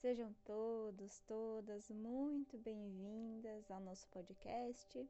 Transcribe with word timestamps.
Sejam 0.00 0.32
todos, 0.46 1.20
todas 1.26 1.90
muito 1.90 2.56
bem-vindas 2.56 3.70
ao 3.70 3.80
nosso 3.80 4.08
podcast, 4.08 5.06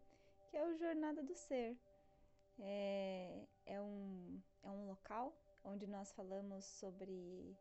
que 0.48 0.56
é 0.56 0.66
o 0.66 0.76
Jornada 0.76 1.22
do 1.22 1.32
Ser. 1.32 1.78
É, 2.58 3.46
é, 3.66 3.80
um, 3.80 4.42
é 4.64 4.68
um 4.68 4.88
local 4.88 5.32
onde 5.62 5.86
nós 5.86 6.10
falamos 6.10 6.64
sobre 6.64 7.56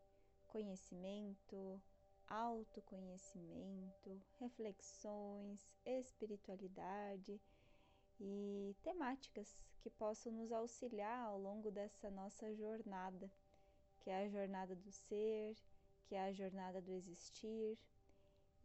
conhecimento, 0.47 1.79
autoconhecimento, 2.27 4.19
reflexões, 4.39 5.69
espiritualidade 5.85 7.39
e 8.19 8.75
temáticas 8.81 9.55
que 9.81 9.91
possam 9.91 10.31
nos 10.31 10.51
auxiliar 10.51 11.27
ao 11.27 11.37
longo 11.37 11.69
dessa 11.69 12.09
nossa 12.09 12.51
jornada, 12.55 13.31
que 13.99 14.09
é 14.09 14.23
a 14.23 14.29
jornada 14.29 14.75
do 14.75 14.91
ser 14.91 15.55
que 16.09 16.15
é 16.15 16.21
a 16.21 16.33
jornada 16.33 16.81
do 16.81 16.91
existir. 16.91 17.77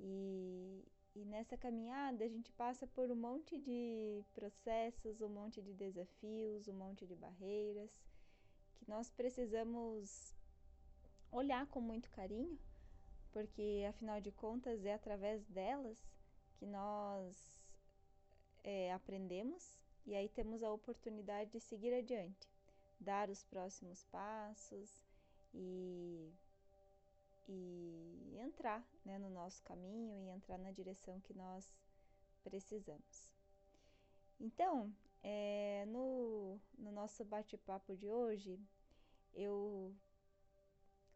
E, 0.01 0.83
e 1.15 1.25
nessa 1.27 1.57
caminhada 1.57 2.25
a 2.25 2.29
gente 2.29 2.51
passa 2.53 2.87
por 2.87 3.11
um 3.11 3.15
monte 3.15 3.59
de 3.59 4.25
processos, 4.35 5.21
um 5.21 5.29
monte 5.29 5.61
de 5.61 5.75
desafios, 5.75 6.67
um 6.67 6.73
monte 6.73 7.07
de 7.07 7.15
barreiras 7.15 7.93
que 8.77 8.89
nós 8.89 9.11
precisamos 9.11 10.35
olhar 11.31 11.67
com 11.67 11.81
muito 11.81 12.11
carinho, 12.11 12.59
porque 13.31 13.85
afinal 13.89 14.21
de 14.21 14.33
contas 14.33 14.85
é 14.85 14.95
através 14.95 15.45
delas 15.47 16.03
que 16.57 16.67
nós 16.67 17.63
é, 18.65 18.93
aprendemos 18.93 19.79
e 20.07 20.15
aí 20.15 20.29
temos 20.31 20.63
a 20.63 20.73
oportunidade 20.73 21.51
de 21.51 21.61
seguir 21.61 21.93
adiante, 21.93 22.49
dar 22.99 23.29
os 23.29 23.45
próximos 23.45 24.03
passos 24.05 25.05
e 25.53 26.33
e 27.49 28.39
entrar 28.39 28.85
né, 29.05 29.19
no 29.19 29.31
nosso 29.31 29.63
caminho 29.63 30.19
e 30.21 30.29
entrar 30.29 30.59
na 30.59 30.71
direção 30.71 31.21
que 31.21 31.35
nós 31.35 31.73
precisamos. 32.43 33.33
Então, 34.41 34.93
é, 35.23 35.85
no, 35.87 36.59
no 36.79 36.93
nosso 36.93 37.25
bate-papo 37.25 37.97
de 37.97 38.11
hoje, 38.11 38.59
eu 39.33 39.95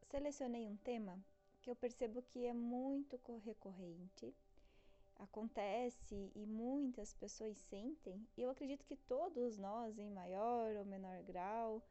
selecionei 0.08 0.66
um 0.66 0.76
tema 0.76 1.18
que 1.60 1.70
eu 1.70 1.76
percebo 1.76 2.22
que 2.22 2.46
é 2.46 2.52
muito 2.52 3.18
recorrente, 3.44 4.34
acontece 5.16 6.32
e 6.34 6.46
muitas 6.46 7.12
pessoas 7.12 7.58
sentem, 7.58 8.26
e 8.36 8.42
eu 8.42 8.50
acredito 8.50 8.84
que 8.86 8.96
todos 8.96 9.58
nós, 9.58 9.98
em 9.98 10.10
maior 10.10 10.76
ou 10.76 10.84
menor 10.84 11.22
grau, 11.24 11.82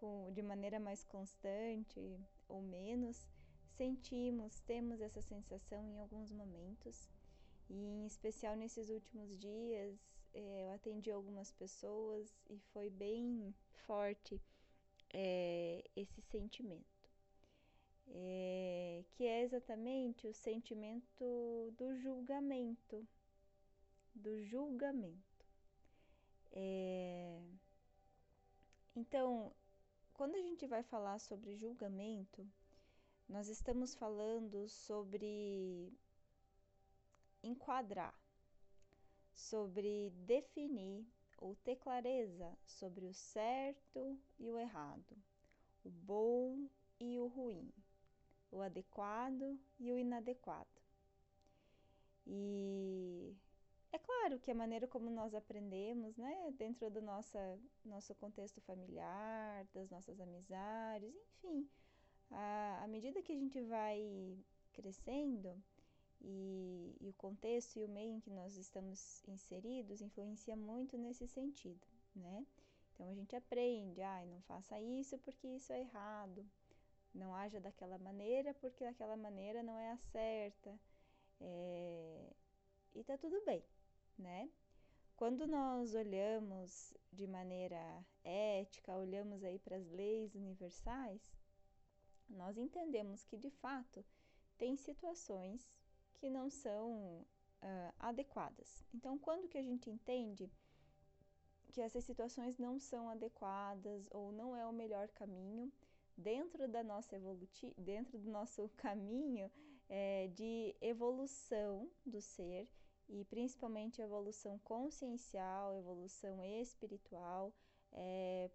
com, 0.00 0.32
de 0.32 0.42
maneira 0.42 0.78
mais 0.78 1.04
constante 1.04 2.18
ou 2.48 2.62
menos, 2.62 3.26
sentimos, 3.78 4.60
temos 4.60 5.00
essa 5.00 5.22
sensação 5.22 5.86
em 5.86 5.98
alguns 5.98 6.32
momentos. 6.32 7.08
E 7.70 7.74
em 7.74 8.06
especial 8.06 8.56
nesses 8.56 8.90
últimos 8.90 9.38
dias, 9.38 9.96
é, 10.34 10.64
eu 10.66 10.72
atendi 10.72 11.10
algumas 11.10 11.52
pessoas 11.52 12.34
e 12.50 12.58
foi 12.72 12.90
bem 12.90 13.54
forte 13.86 14.40
é, 15.10 15.84
esse 15.94 16.20
sentimento, 16.20 17.10
é, 18.08 19.04
que 19.12 19.24
é 19.24 19.42
exatamente 19.42 20.26
o 20.26 20.34
sentimento 20.34 21.72
do 21.76 21.94
julgamento, 21.96 23.06
do 24.14 24.42
julgamento. 24.44 25.46
É, 26.52 27.40
então, 28.96 29.52
quando 30.14 30.34
a 30.34 30.42
gente 30.42 30.66
vai 30.66 30.82
falar 30.82 31.18
sobre 31.20 31.56
julgamento, 31.56 32.46
nós 33.28 33.48
estamos 33.48 33.94
falando 33.94 34.66
sobre 34.68 35.92
enquadrar, 37.42 38.18
sobre 39.34 40.10
definir 40.26 41.06
ou 41.36 41.54
ter 41.56 41.76
clareza 41.76 42.56
sobre 42.64 43.04
o 43.04 43.12
certo 43.12 44.18
e 44.38 44.50
o 44.50 44.58
errado, 44.58 45.16
o 45.84 45.90
bom 45.90 46.68
e 46.98 47.18
o 47.18 47.26
ruim, 47.26 47.70
o 48.50 48.60
adequado 48.62 49.58
e 49.78 49.92
o 49.92 49.98
inadequado. 49.98 50.80
E 52.26 53.36
é 53.92 53.98
claro 53.98 54.38
que 54.40 54.50
a 54.50 54.54
maneira 54.54 54.88
como 54.88 55.10
nós 55.10 55.34
aprendemos, 55.34 56.16
né, 56.16 56.50
dentro 56.58 56.90
do 56.90 57.00
nossa, 57.00 57.58
nosso 57.84 58.14
contexto 58.14 58.60
familiar, 58.62 59.66
das 59.72 59.88
nossas 59.90 60.18
amizades, 60.20 61.14
enfim, 61.14 61.68
à, 62.30 62.82
à 62.84 62.88
medida 62.88 63.22
que 63.22 63.32
a 63.32 63.36
gente 63.36 63.60
vai 63.62 64.38
crescendo 64.72 65.62
e, 66.20 66.96
e, 67.00 67.08
o 67.08 67.12
contexto 67.14 67.78
e 67.78 67.84
o 67.84 67.88
meio 67.88 68.12
em 68.14 68.20
que 68.20 68.30
nós 68.30 68.56
estamos 68.56 69.22
inseridos 69.28 70.00
influencia 70.00 70.56
muito 70.56 70.96
nesse 70.96 71.26
sentido, 71.26 71.86
né? 72.14 72.46
Então 72.94 73.08
a 73.08 73.14
gente 73.14 73.36
aprende, 73.36 74.02
ai, 74.02 74.24
ah, 74.24 74.26
não 74.26 74.40
faça 74.42 74.80
isso 74.80 75.16
porque 75.18 75.46
isso 75.46 75.72
é 75.72 75.80
errado, 75.80 76.44
não 77.14 77.34
haja 77.34 77.60
daquela 77.60 77.98
maneira 77.98 78.52
porque 78.54 78.84
daquela 78.84 79.16
maneira 79.16 79.62
não 79.62 79.78
é 79.78 79.92
a 79.92 79.96
certa, 79.96 80.78
é... 81.40 82.32
e 82.94 83.04
tá 83.04 83.16
tudo 83.16 83.40
bem, 83.44 83.64
né? 84.18 84.50
Quando 85.16 85.46
nós 85.46 85.94
olhamos 85.94 86.94
de 87.12 87.26
maneira 87.26 88.04
ética, 88.22 88.96
olhamos 88.96 89.42
aí 89.42 89.58
para 89.58 89.76
as 89.76 89.88
leis 89.90 90.34
universais, 90.34 91.32
nós 92.28 92.56
entendemos 92.56 93.24
que 93.24 93.36
de 93.36 93.50
fato 93.50 94.04
tem 94.56 94.76
situações 94.76 95.70
que 96.14 96.28
não 96.28 96.50
são 96.50 97.24
uh, 97.62 97.94
adequadas. 97.98 98.84
Então, 98.92 99.18
quando 99.18 99.48
que 99.48 99.58
a 99.58 99.62
gente 99.62 99.88
entende 99.88 100.50
que 101.72 101.80
essas 101.80 102.04
situações 102.04 102.58
não 102.58 102.78
são 102.78 103.08
adequadas 103.08 104.08
ou 104.10 104.32
não 104.32 104.56
é 104.56 104.66
o 104.66 104.72
melhor 104.72 105.08
caminho 105.08 105.72
dentro 106.16 106.66
da 106.66 106.82
nossa 106.82 107.16
dentro 107.76 108.18
do 108.18 108.30
nosso 108.30 108.68
caminho 108.76 109.50
é, 109.88 110.28
de 110.28 110.74
evolução 110.80 111.90
do 112.04 112.20
ser 112.20 112.68
e 113.08 113.24
principalmente 113.24 114.02
evolução 114.02 114.58
consciencial, 114.58 115.74
evolução 115.74 116.44
espiritual, 116.44 117.54
é, 117.92 118.50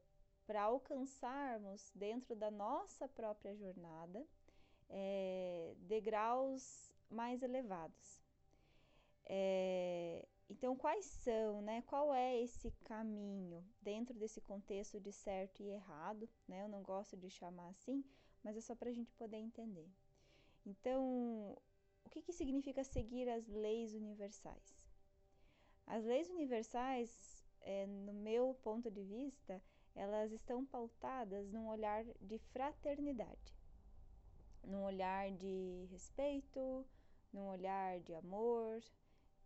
para 0.46 0.64
alcançarmos 0.64 1.92
dentro 1.96 2.36
da 2.36 2.52
nossa 2.52 3.08
própria 3.08 3.56
jornada 3.56 4.26
é, 4.90 5.74
degraus 5.80 6.94
mais 7.10 7.42
elevados. 7.42 8.22
É, 9.26 10.28
então, 10.50 10.76
quais 10.76 11.06
são, 11.06 11.62
né? 11.62 11.82
Qual 11.84 12.14
é 12.14 12.40
esse 12.42 12.72
caminho 12.84 13.64
dentro 13.82 14.14
desse 14.14 14.42
contexto 14.42 15.00
de 15.00 15.12
certo 15.12 15.64
e 15.64 15.70
errado, 15.70 16.30
né? 16.48 16.62
Eu 16.62 16.68
não 16.68 16.84
gosto 16.84 17.16
de 17.18 17.30
chamar 17.30 17.70
assim, 17.70 18.04
mas 18.44 18.58
é 18.58 18.62
só 18.62 18.76
para 18.76 18.90
a 18.90 18.94
gente 18.94 19.12
poder 19.14 19.38
entender. 19.38 19.90
Então, 20.66 21.58
o 22.06 22.10
que, 22.10 22.22
que 22.22 22.34
significa 22.34 22.84
seguir 22.84 23.30
as 23.30 23.48
leis 23.48 23.94
universais? 23.94 24.78
As 25.86 26.04
leis 26.06 26.30
universais, 26.30 27.44
é, 27.62 27.86
no 27.86 28.14
meu 28.14 28.54
ponto 28.62 28.90
de 28.92 29.04
vista, 29.04 29.62
elas 29.96 30.32
estão 30.32 30.66
pautadas 30.66 31.52
num 31.52 31.68
olhar 31.68 32.04
de 32.22 32.38
fraternidade, 32.52 33.56
num 34.64 34.84
olhar 34.84 35.32
de 35.32 35.88
respeito, 35.92 36.86
num 37.32 37.48
olhar 37.48 38.00
de 38.02 38.14
amor, 38.14 38.82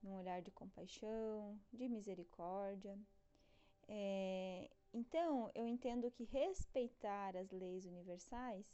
num 0.01 0.17
olhar 0.17 0.41
de 0.41 0.51
compaixão, 0.51 1.59
de 1.71 1.87
misericórdia. 1.87 2.97
É, 3.87 4.69
então, 4.93 5.51
eu 5.55 5.67
entendo 5.67 6.11
que 6.11 6.23
respeitar 6.25 7.35
as 7.35 7.51
leis 7.51 7.85
universais 7.85 8.65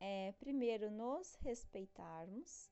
é, 0.00 0.32
primeiro, 0.32 0.90
nos 0.90 1.34
respeitarmos, 1.36 2.70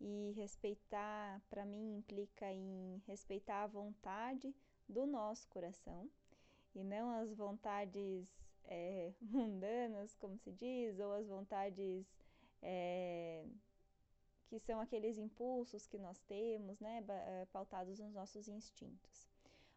e 0.00 0.32
respeitar, 0.32 1.42
para 1.50 1.64
mim, 1.66 1.98
implica 1.98 2.50
em 2.50 3.02
respeitar 3.06 3.64
a 3.64 3.66
vontade 3.66 4.54
do 4.88 5.06
nosso 5.06 5.46
coração 5.48 6.10
e 6.74 6.82
não 6.82 7.10
as 7.10 7.32
vontades 7.34 8.28
é, 8.64 9.12
mundanas, 9.20 10.14
como 10.16 10.38
se 10.38 10.52
diz, 10.52 10.98
ou 10.98 11.12
as 11.12 11.26
vontades 11.26 12.06
é, 12.62 13.44
que 14.48 14.58
são 14.58 14.80
aqueles 14.80 15.18
impulsos 15.18 15.86
que 15.86 15.98
nós 15.98 16.18
temos, 16.20 16.80
né, 16.80 17.04
é, 17.08 17.46
pautados 17.52 17.98
nos 17.98 18.12
nossos 18.12 18.48
instintos. 18.48 19.28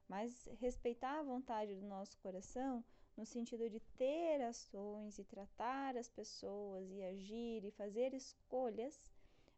Mas 0.08 0.48
respeitar 0.60 1.20
a 1.20 1.24
vontade 1.24 1.76
do 1.76 1.86
nosso 1.86 2.18
coração 2.20 2.84
no 3.16 3.26
sentido 3.26 3.70
de 3.70 3.80
ter 3.98 4.42
ações 4.42 5.20
e 5.20 5.24
tratar 5.24 5.96
as 5.96 6.10
pessoas 6.10 6.90
e 6.92 7.04
agir 7.04 7.64
e 7.64 7.72
fazer 7.72 8.14
escolhas 8.14 9.00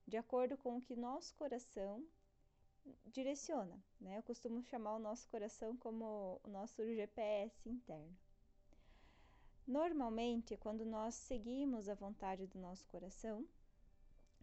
de 0.08 0.18
acordo 0.18 0.58
com 0.58 0.78
o 0.78 0.82
que 0.82 0.96
nosso 0.96 1.34
coração 1.36 2.06
direciona, 3.06 3.78
né? 4.00 4.18
Eu 4.18 4.24
costumo 4.24 4.62
chamar 4.62 4.96
o 4.96 5.00
nosso 5.00 5.28
coração 5.30 5.76
como 5.78 6.40
o 6.44 6.50
nosso 6.50 6.84
GPS 6.86 7.70
interno. 7.70 8.16
Normalmente, 9.68 10.56
quando 10.58 10.86
nós 10.86 11.16
seguimos 11.16 11.90
a 11.90 11.96
vontade 11.96 12.46
do 12.48 12.60
nosso 12.60 12.86
coração, 12.88 13.48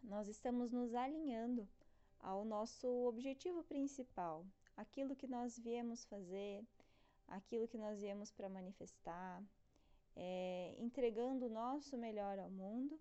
nós 0.03 0.27
estamos 0.27 0.71
nos 0.71 0.93
alinhando 0.93 1.67
ao 2.19 2.43
nosso 2.43 2.87
objetivo 3.07 3.63
principal, 3.63 4.45
aquilo 4.75 5.15
que 5.15 5.27
nós 5.27 5.57
viemos 5.57 6.03
fazer, 6.05 6.65
aquilo 7.27 7.67
que 7.67 7.77
nós 7.77 8.01
viemos 8.01 8.31
para 8.31 8.49
manifestar, 8.49 9.41
é, 10.15 10.75
entregando 10.77 11.45
o 11.45 11.49
nosso 11.49 11.97
melhor 11.97 12.37
ao 12.37 12.49
mundo 12.49 12.99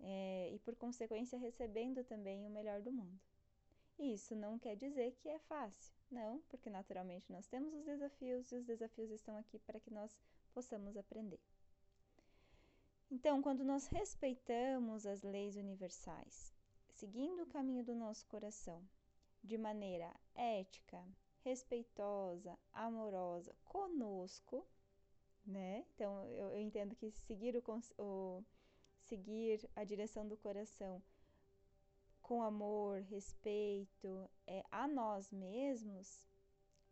é, 0.00 0.50
e, 0.52 0.58
por 0.58 0.76
consequência, 0.76 1.38
recebendo 1.38 2.04
também 2.04 2.46
o 2.46 2.50
melhor 2.50 2.80
do 2.82 2.92
mundo. 2.92 3.29
Isso 4.00 4.34
não 4.34 4.58
quer 4.58 4.76
dizer 4.76 5.12
que 5.20 5.28
é 5.28 5.38
fácil, 5.40 5.92
não, 6.10 6.40
porque 6.48 6.70
naturalmente 6.70 7.30
nós 7.30 7.46
temos 7.46 7.74
os 7.74 7.84
desafios 7.84 8.50
e 8.50 8.56
os 8.56 8.64
desafios 8.64 9.10
estão 9.10 9.36
aqui 9.36 9.58
para 9.58 9.78
que 9.78 9.90
nós 9.90 10.18
possamos 10.54 10.96
aprender. 10.96 11.38
Então, 13.10 13.42
quando 13.42 13.62
nós 13.62 13.88
respeitamos 13.88 15.04
as 15.04 15.22
leis 15.22 15.54
universais, 15.56 16.54
seguindo 16.88 17.42
o 17.42 17.46
caminho 17.46 17.84
do 17.84 17.94
nosso 17.94 18.26
coração, 18.26 18.82
de 19.44 19.58
maneira 19.58 20.10
ética, 20.34 21.04
respeitosa, 21.42 22.58
amorosa 22.72 23.54
conosco, 23.66 24.66
né? 25.44 25.84
Então 25.94 26.24
eu, 26.24 26.52
eu 26.52 26.58
entendo 26.58 26.96
que 26.96 27.10
seguir 27.10 27.54
o, 27.54 27.62
o, 27.98 28.44
seguir 29.02 29.68
a 29.76 29.84
direção 29.84 30.26
do 30.26 30.38
coração 30.38 31.02
com 32.30 32.44
amor, 32.44 33.00
respeito 33.10 34.30
é, 34.46 34.62
a 34.70 34.86
nós 34.86 35.32
mesmos 35.32 36.24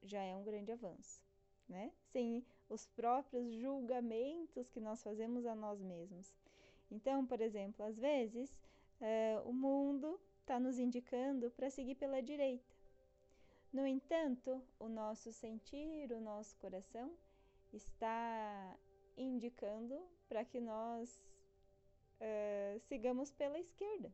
já 0.03 0.21
é 0.21 0.35
um 0.35 0.43
grande 0.43 0.73
avanço, 0.73 1.23
né? 1.69 1.93
Sem 2.07 2.45
os 2.69 2.89
próprios 2.89 3.49
julgamentos 3.55 4.69
que 4.69 4.81
nós 4.81 5.01
fazemos 5.01 5.47
a 5.47 5.55
nós 5.55 5.81
mesmos. 5.81 6.35
Então, 6.91 7.25
por 7.25 7.41
exemplo, 7.41 7.87
às 7.87 7.97
vezes 7.97 8.53
é, 9.01 9.41
o 9.45 9.53
mundo 9.53 10.21
está 10.41 10.59
nos 10.59 10.77
indicando 10.77 11.53
para 11.53 11.71
seguir 11.71 11.95
pela 11.95 12.21
direita. 12.21 12.75
No 13.73 13.87
entanto, 13.87 14.61
o 14.77 14.89
nosso 14.89 15.33
sentir, 15.33 16.11
o 16.11 16.21
nosso 16.21 16.57
coração 16.57 17.13
está 17.73 18.77
indicando 19.17 20.05
para 20.29 20.45
que 20.45 20.59
nós 20.59 21.23
uh, 22.21 22.81
sigamos 22.89 23.31
pela 23.31 23.57
esquerda. 23.61 24.13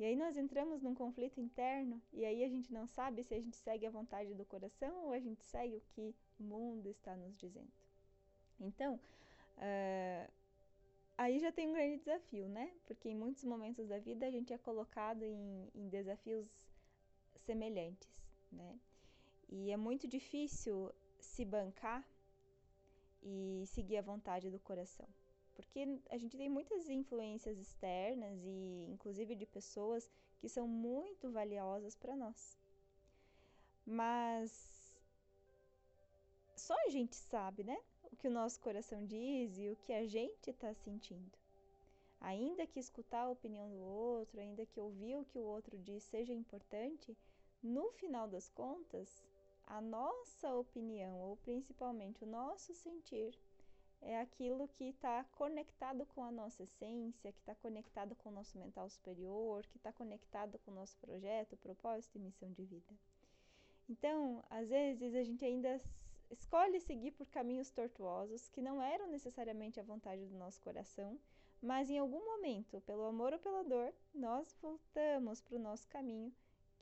E 0.00 0.04
aí 0.06 0.16
nós 0.16 0.34
entramos 0.34 0.80
num 0.80 0.94
conflito 0.94 1.42
interno 1.42 2.00
e 2.10 2.24
aí 2.24 2.42
a 2.42 2.48
gente 2.48 2.72
não 2.72 2.86
sabe 2.86 3.22
se 3.22 3.34
a 3.34 3.38
gente 3.38 3.58
segue 3.58 3.86
a 3.86 3.90
vontade 3.90 4.34
do 4.34 4.46
coração 4.46 5.04
ou 5.04 5.12
a 5.12 5.20
gente 5.20 5.44
segue 5.44 5.76
o 5.76 5.82
que 5.90 6.00
o 6.00 6.42
mundo 6.42 6.88
está 6.88 7.14
nos 7.14 7.36
dizendo. 7.36 7.70
Então, 8.58 8.94
uh, 9.58 10.32
aí 11.18 11.38
já 11.38 11.52
tem 11.52 11.68
um 11.68 11.74
grande 11.74 11.98
desafio, 11.98 12.48
né? 12.48 12.72
Porque 12.86 13.10
em 13.10 13.14
muitos 13.14 13.44
momentos 13.44 13.88
da 13.88 13.98
vida 13.98 14.24
a 14.24 14.30
gente 14.30 14.54
é 14.54 14.56
colocado 14.56 15.22
em, 15.22 15.68
em 15.74 15.86
desafios 15.90 16.48
semelhantes, 17.44 18.08
né? 18.50 18.80
E 19.50 19.70
é 19.70 19.76
muito 19.76 20.08
difícil 20.08 20.90
se 21.18 21.44
bancar 21.44 22.02
e 23.22 23.64
seguir 23.66 23.98
a 23.98 24.02
vontade 24.02 24.48
do 24.48 24.58
coração. 24.60 25.06
Porque 25.54 26.00
a 26.10 26.16
gente 26.16 26.36
tem 26.36 26.48
muitas 26.48 26.88
influências 26.88 27.58
externas 27.58 28.42
e 28.44 28.86
inclusive 28.88 29.34
de 29.34 29.46
pessoas 29.46 30.10
que 30.38 30.48
são 30.48 30.66
muito 30.66 31.30
valiosas 31.30 31.94
para 31.94 32.16
nós. 32.16 32.58
Mas 33.84 34.98
só 36.56 36.74
a 36.86 36.90
gente 36.90 37.16
sabe, 37.16 37.64
né? 37.64 37.78
O 38.12 38.16
que 38.16 38.28
o 38.28 38.30
nosso 38.30 38.60
coração 38.60 39.04
diz 39.06 39.58
e 39.58 39.68
o 39.70 39.76
que 39.76 39.92
a 39.92 40.06
gente 40.06 40.50
está 40.50 40.72
sentindo. 40.74 41.38
Ainda 42.20 42.66
que 42.66 42.78
escutar 42.78 43.22
a 43.22 43.30
opinião 43.30 43.68
do 43.70 43.80
outro, 43.80 44.40
ainda 44.40 44.66
que 44.66 44.78
ouvir 44.78 45.16
o 45.16 45.24
que 45.24 45.38
o 45.38 45.42
outro 45.42 45.78
diz 45.78 46.02
seja 46.04 46.34
importante, 46.34 47.16
no 47.62 47.90
final 47.92 48.28
das 48.28 48.48
contas, 48.50 49.24
a 49.66 49.80
nossa 49.80 50.54
opinião, 50.54 51.18
ou 51.20 51.36
principalmente 51.38 52.24
o 52.24 52.26
nosso 52.26 52.74
sentir, 52.74 53.38
é 54.02 54.18
aquilo 54.20 54.68
que 54.68 54.84
está 54.84 55.24
conectado 55.32 56.06
com 56.06 56.24
a 56.24 56.30
nossa 56.30 56.62
essência, 56.62 57.32
que 57.32 57.40
está 57.40 57.54
conectado 57.54 58.14
com 58.16 58.28
o 58.28 58.32
nosso 58.32 58.58
mental 58.58 58.88
superior, 58.88 59.66
que 59.66 59.76
está 59.76 59.92
conectado 59.92 60.58
com 60.60 60.70
o 60.70 60.74
nosso 60.74 60.96
projeto, 60.98 61.56
propósito 61.56 62.16
e 62.16 62.20
missão 62.20 62.50
de 62.52 62.64
vida. 62.64 62.94
Então, 63.88 64.42
às 64.48 64.68
vezes 64.68 65.14
a 65.14 65.22
gente 65.22 65.44
ainda 65.44 65.80
escolhe 66.30 66.80
seguir 66.80 67.10
por 67.12 67.26
caminhos 67.26 67.70
tortuosos 67.70 68.48
que 68.48 68.62
não 68.62 68.80
eram 68.80 69.08
necessariamente 69.08 69.80
a 69.80 69.84
vontade 69.84 70.26
do 70.26 70.38
nosso 70.38 70.60
coração, 70.60 71.18
mas 71.60 71.90
em 71.90 71.98
algum 71.98 72.24
momento, 72.24 72.80
pelo 72.82 73.04
amor 73.04 73.32
ou 73.32 73.38
pela 73.38 73.64
dor, 73.64 73.92
nós 74.14 74.56
voltamos 74.62 75.40
para 75.40 75.56
o 75.56 75.60
nosso 75.60 75.86
caminho 75.88 76.32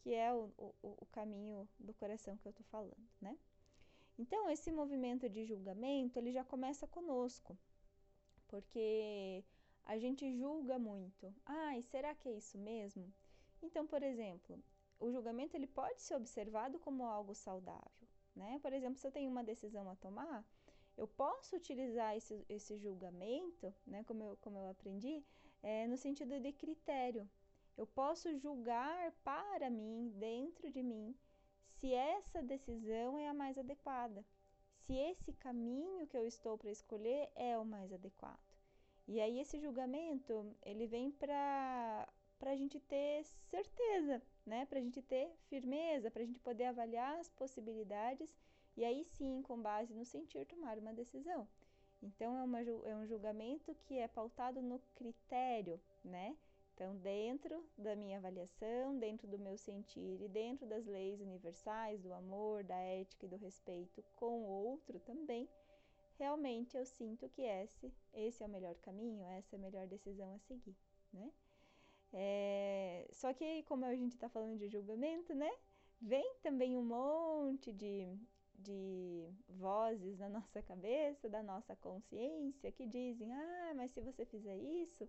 que 0.01 0.15
é 0.15 0.33
o, 0.33 0.51
o, 0.57 0.75
o 0.83 1.07
caminho 1.13 1.69
do 1.79 1.93
coração 1.95 2.37
que 2.37 2.47
eu 2.47 2.51
estou 2.51 2.65
falando, 2.71 3.09
né? 3.21 3.37
Então, 4.19 4.51
esse 4.51 4.73
movimento 4.73 5.29
de 5.29 5.45
julgamento, 5.45 6.19
ele 6.19 6.33
já 6.33 6.45
começa 6.45 6.87
conosco, 6.89 7.57
porque 8.49 9.45
a 9.85 9.97
gente 9.97 10.37
julga 10.37 10.79
muito. 10.79 11.33
Ai, 11.47 11.83
será 11.83 12.15
que 12.15 12.29
é 12.29 12.33
isso 12.33 12.59
mesmo? 12.59 13.13
Então, 13.63 13.87
por 13.87 14.03
exemplo, 14.03 14.59
o 14.99 15.11
julgamento 15.13 15.57
ele 15.57 15.67
pode 15.67 16.01
ser 16.01 16.17
observado 16.17 16.79
como 16.81 17.05
algo 17.05 17.35
saudável, 17.35 18.09
né? 18.35 18.59
Por 18.61 18.73
exemplo, 18.73 18.99
se 18.99 19.07
eu 19.07 19.13
tenho 19.13 19.31
uma 19.31 19.45
decisão 19.45 19.89
a 19.89 19.95
tomar, 19.95 20.45
eu 20.97 21.07
posso 21.07 21.55
utilizar 21.55 22.17
esse, 22.17 22.45
esse 22.49 22.77
julgamento, 22.77 23.73
né, 23.87 24.03
como 24.03 24.25
eu, 24.25 24.37
como 24.41 24.59
eu 24.59 24.69
aprendi, 24.69 25.25
é, 25.63 25.87
no 25.87 25.97
sentido 25.97 26.41
de 26.41 26.53
critério. 26.53 27.29
Eu 27.77 27.87
posso 27.87 28.37
julgar 28.37 29.13
para 29.23 29.71
mim, 29.71 30.13
dentro 30.17 30.69
de 30.73 30.83
mim, 30.83 31.15
se 31.81 31.93
essa 31.93 32.43
decisão 32.43 33.19
é 33.19 33.29
a 33.29 33.35
mais 33.35 33.57
adequada, 33.57 34.25
se 34.87 34.95
esse 34.95 35.33
caminho 35.35 36.07
que 36.07 36.17
eu 36.17 36.27
estou 36.27 36.59
para 36.59 36.71
escolher 36.71 37.29
é 37.35 37.57
o 37.59 37.65
mais 37.65 37.93
adequado. 37.93 38.39
E 39.07 39.21
aí 39.21 39.39
esse 39.39 39.59
julgamento, 39.59 40.55
ele 40.63 40.87
vem 40.87 41.11
para 41.11 42.09
para 42.39 42.53
a 42.53 42.57
gente 42.57 42.79
ter 42.79 43.25
certeza, 43.51 44.23
né? 44.47 44.65
Para 44.67 44.79
a 44.79 44.83
gente 44.83 45.03
ter 45.03 45.29
firmeza, 45.49 46.09
para 46.09 46.23
a 46.23 46.25
gente 46.25 46.39
poder 46.39 46.67
avaliar 46.67 47.19
as 47.19 47.29
possibilidades 47.31 48.33
e 48.77 48.85
aí 48.85 49.05
sim, 49.05 49.43
com 49.43 49.61
base 49.61 49.93
no 49.93 50.05
sentir, 50.05 50.47
tomar 50.47 50.79
uma 50.79 50.93
decisão. 50.93 51.49
Então 52.01 52.39
é, 52.39 52.43
uma, 52.45 52.61
é 52.61 52.95
um 52.95 53.07
julgamento 53.07 53.75
que 53.87 53.99
é 53.99 54.07
pautado 54.07 54.63
no 54.63 54.79
critério, 54.95 55.81
né? 56.05 56.37
Então, 56.79 56.95
dentro 56.99 57.61
da 57.77 57.97
minha 57.97 58.19
avaliação, 58.19 58.97
dentro 59.01 59.27
do 59.27 59.37
meu 59.37 59.59
sentir 59.59 60.23
e 60.23 60.29
dentro 60.29 60.65
das 60.65 60.87
leis 60.87 61.21
universais 61.21 62.01
do 62.01 62.13
amor, 62.13 62.63
da 62.63 62.77
ética 62.77 63.27
e 63.27 63.29
do 63.29 63.35
respeito 63.35 64.01
com 64.15 64.45
o 64.45 64.47
outro 64.47 65.01
também, 65.01 65.49
realmente 66.21 66.77
eu 66.77 66.87
sinto 66.87 67.29
que 67.31 67.43
esse, 67.43 67.93
esse 68.15 68.45
é 68.45 68.47
o 68.47 68.49
melhor 68.49 68.77
caminho, 68.77 69.27
essa 69.27 69.57
é 69.57 69.59
a 69.59 69.61
melhor 69.61 69.89
decisão 69.89 70.33
a 70.33 70.39
seguir, 70.39 70.77
né? 71.13 71.33
É, 72.13 73.09
só 73.11 73.35
que, 73.35 73.65
como 73.65 73.85
a 73.85 73.97
gente 73.97 74.13
está 74.13 74.29
falando 74.29 74.57
de 74.57 74.69
julgamento, 74.69 75.35
né? 75.35 75.51
Vem 76.01 76.37
também 76.45 76.77
um 76.77 76.85
monte 76.85 77.73
de, 77.73 78.07
de 78.55 79.29
vozes 79.49 80.17
na 80.17 80.29
nossa 80.31 80.63
cabeça, 80.63 81.29
da 81.29 81.43
nossa 81.43 81.75
consciência, 81.75 82.71
que 82.71 82.87
dizem: 82.87 83.33
ah, 83.33 83.73
mas 83.75 83.91
se 83.91 84.01
você 84.01 84.25
fizer 84.25 84.57
isso 84.57 85.09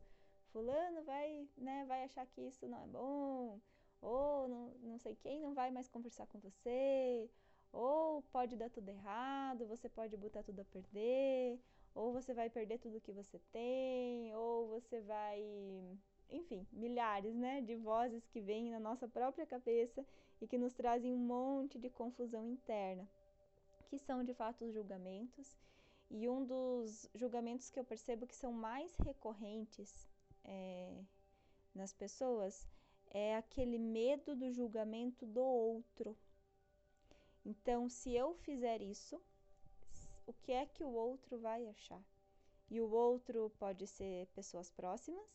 fulano 0.52 1.04
vai, 1.04 1.48
né, 1.58 1.86
vai 1.88 2.04
achar 2.04 2.26
que 2.28 2.42
isso 2.42 2.68
não 2.68 2.78
é 2.78 2.88
bom, 2.88 3.60
ou 4.02 4.48
não, 4.48 4.70
não 4.82 4.98
sei 5.00 5.16
quem 5.16 5.40
não 5.40 5.54
vai 5.54 5.72
mais 5.72 5.88
conversar 5.88 6.28
com 6.28 6.40
você, 6.40 7.30
ou 7.72 8.22
pode 8.32 8.56
dar 8.56 8.70
tudo 8.70 8.90
errado, 8.90 9.68
você 9.68 9.88
pode 9.90 10.16
botar 10.18 10.44
tudo 10.44 10.62
a 10.62 10.66
perder, 10.66 11.60
ou 11.94 12.14
você 12.14 12.34
vai 12.34 12.50
perder 12.50 12.80
tudo 12.80 13.02
que 13.02 13.12
você 13.12 13.40
tem, 13.52 14.34
ou 14.36 14.68
você 14.68 15.02
vai, 15.02 15.42
enfim, 16.30 16.66
milhares, 16.72 17.36
né, 17.36 17.62
de 17.62 17.76
vozes 17.76 18.26
que 18.28 18.42
vêm 18.42 18.72
na 18.72 18.80
nossa 18.80 19.08
própria 19.08 19.46
cabeça 19.46 20.06
e 20.42 20.48
que 20.48 20.58
nos 20.58 20.74
trazem 20.74 21.14
um 21.14 21.18
monte 21.18 21.78
de 21.78 21.90
confusão 21.90 22.46
interna, 22.48 23.08
que 23.90 23.98
são 23.98 24.24
de 24.24 24.34
fato 24.34 24.66
os 24.66 24.74
julgamentos. 24.74 25.58
E 26.12 26.28
um 26.28 26.44
dos 26.44 27.08
julgamentos 27.14 27.70
que 27.70 27.80
eu 27.80 27.84
percebo 27.84 28.26
que 28.26 28.36
são 28.36 28.52
mais 28.52 28.96
recorrentes 28.98 30.10
é, 30.50 30.92
nas 31.74 31.94
pessoas 31.94 32.68
é 33.12 33.36
aquele 33.36 33.78
medo 33.78 34.36
do 34.36 34.52
julgamento 34.52 35.26
do 35.26 35.42
outro. 35.42 36.18
Então, 37.46 37.88
se 37.88 38.14
eu 38.14 38.34
fizer 38.34 38.82
isso, 38.82 39.22
o 40.26 40.34
que 40.34 40.52
é 40.52 40.66
que 40.66 40.84
o 40.84 40.92
outro 40.92 41.40
vai 41.40 41.68
achar? 41.68 42.02
E 42.70 42.82
o 42.82 42.90
outro 42.92 43.52
pode 43.58 43.88
ser 43.88 44.28
pessoas 44.28 44.70
próximas, 44.70 45.26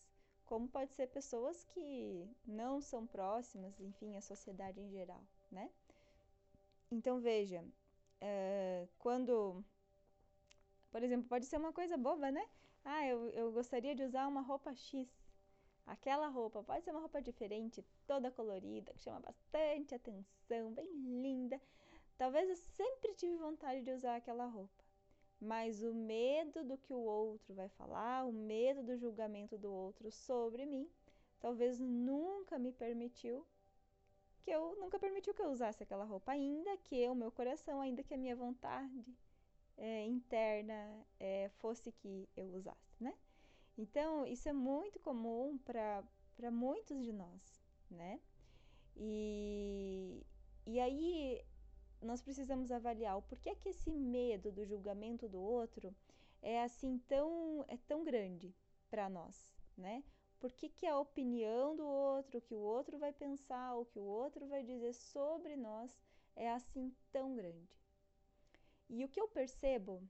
como 0.47 0.69
pode 0.69 0.93
ser 0.93 1.09
pessoas 1.09 1.65
que 1.65 2.29
não 2.47 2.81
são 2.81 3.07
próximas, 3.07 3.81
enfim, 3.81 4.17
a 4.17 4.21
sociedade 4.21 4.81
em 4.81 4.91
geral, 4.91 5.23
né? 5.51 5.71
Então, 6.91 7.19
veja, 7.21 7.65
é, 8.21 8.87
quando, 8.99 9.65
por 10.93 11.03
exemplo, 11.03 11.29
pode 11.29 11.47
ser 11.47 11.57
uma 11.57 11.73
coisa 11.73 11.97
boba, 11.97 12.31
né? 12.31 12.47
Ah, 12.85 13.07
eu, 13.07 13.29
eu 13.31 13.51
gostaria 13.51 13.95
de 13.95 14.03
usar 14.03 14.29
uma 14.29 14.43
roupa 14.43 14.75
X. 14.75 15.09
Aquela 15.87 16.29
roupa 16.29 16.63
pode 16.63 16.85
ser 16.85 16.91
uma 16.91 17.01
roupa 17.01 17.21
diferente, 17.21 17.85
toda 18.07 18.31
colorida, 18.31 18.93
que 18.93 19.01
chama 19.03 19.21
bastante 19.21 19.95
atenção, 19.95 20.73
bem 20.73 20.91
linda. 21.21 21.61
Talvez 22.17 22.49
eu 22.49 22.57
sempre 22.57 23.15
tive 23.15 23.37
vontade 23.37 23.83
de 23.83 23.91
usar 23.91 24.17
aquela 24.17 24.47
roupa, 24.47 24.85
mas 25.41 25.83
o 25.83 25.93
medo 25.93 26.65
do 26.65 26.79
que 26.79 26.93
o 26.95 27.01
outro 27.01 27.55
vai 27.55 27.69
falar, 27.69 28.25
o 28.25 28.33
medo 28.33 28.83
do 28.83 28.97
julgamento 28.97 29.59
do 29.59 29.73
outro 29.73 30.11
sobre 30.11 30.65
mim, 30.65 30.89
talvez 31.41 31.81
nunca 31.81 32.59
me 32.59 32.73
permitiu 32.73 33.47
que 34.43 34.51
eu 34.51 34.77
nunca 34.77 34.99
permitiu 34.99 35.35
que 35.35 35.43
eu 35.43 35.51
usasse 35.51 35.83
aquela 35.83 36.05
roupa, 36.05 36.33
ainda 36.33 36.77
que 36.79 37.09
o 37.09 37.15
meu 37.15 37.33
coração, 37.33 37.81
ainda 37.81 38.03
que 38.03 38.15
a 38.15 38.19
minha 38.19 38.37
vontade 38.37 39.05
é, 39.77 40.05
interna 40.07 41.07
é, 41.19 41.49
fosse 41.61 41.93
que 41.93 42.29
eu 42.37 42.47
usasse, 42.55 43.03
né? 43.03 43.15
Então, 43.77 44.27
isso 44.27 44.49
é 44.49 44.53
muito 44.53 45.01
comum 45.01 45.59
para 45.59 46.51
muitos 46.51 47.03
de 47.03 47.13
nós, 47.13 47.61
né? 47.91 48.21
E, 48.97 50.25
e 50.67 50.79
aí 50.79 51.45
nós 52.01 52.23
precisamos 52.23 52.71
avaliar 52.71 53.17
o 53.17 53.23
porquê 53.23 53.55
que 53.57 53.71
esse 53.71 53.91
medo 53.91 54.53
do 54.53 54.65
julgamento 54.65 55.29
do 55.29 55.41
outro 55.41 55.95
é 56.41 56.63
assim 56.63 56.99
tão, 57.09 57.65
é 57.67 57.77
tão 57.89 58.05
grande 58.05 58.55
para 58.91 59.09
nós, 59.09 59.53
né? 59.77 60.05
Por 60.39 60.53
que, 60.53 60.69
que 60.69 60.87
a 60.87 60.99
opinião 60.99 61.75
do 61.75 61.87
outro, 61.87 62.39
o 62.39 62.43
que 62.43 62.55
o 62.55 62.61
outro 62.61 62.99
vai 62.99 63.13
pensar, 63.13 63.75
o 63.75 63.87
que 63.87 63.99
o 63.99 64.05
outro 64.05 64.47
vai 64.47 64.63
dizer 64.63 64.93
sobre 64.93 65.57
nós 65.57 65.97
é 66.37 66.51
assim 66.51 66.95
tão 67.11 67.35
grande? 67.35 67.84
E 68.89 69.05
o 69.05 69.09
que 69.09 69.21
eu 69.21 69.29
percebo, 69.29 70.03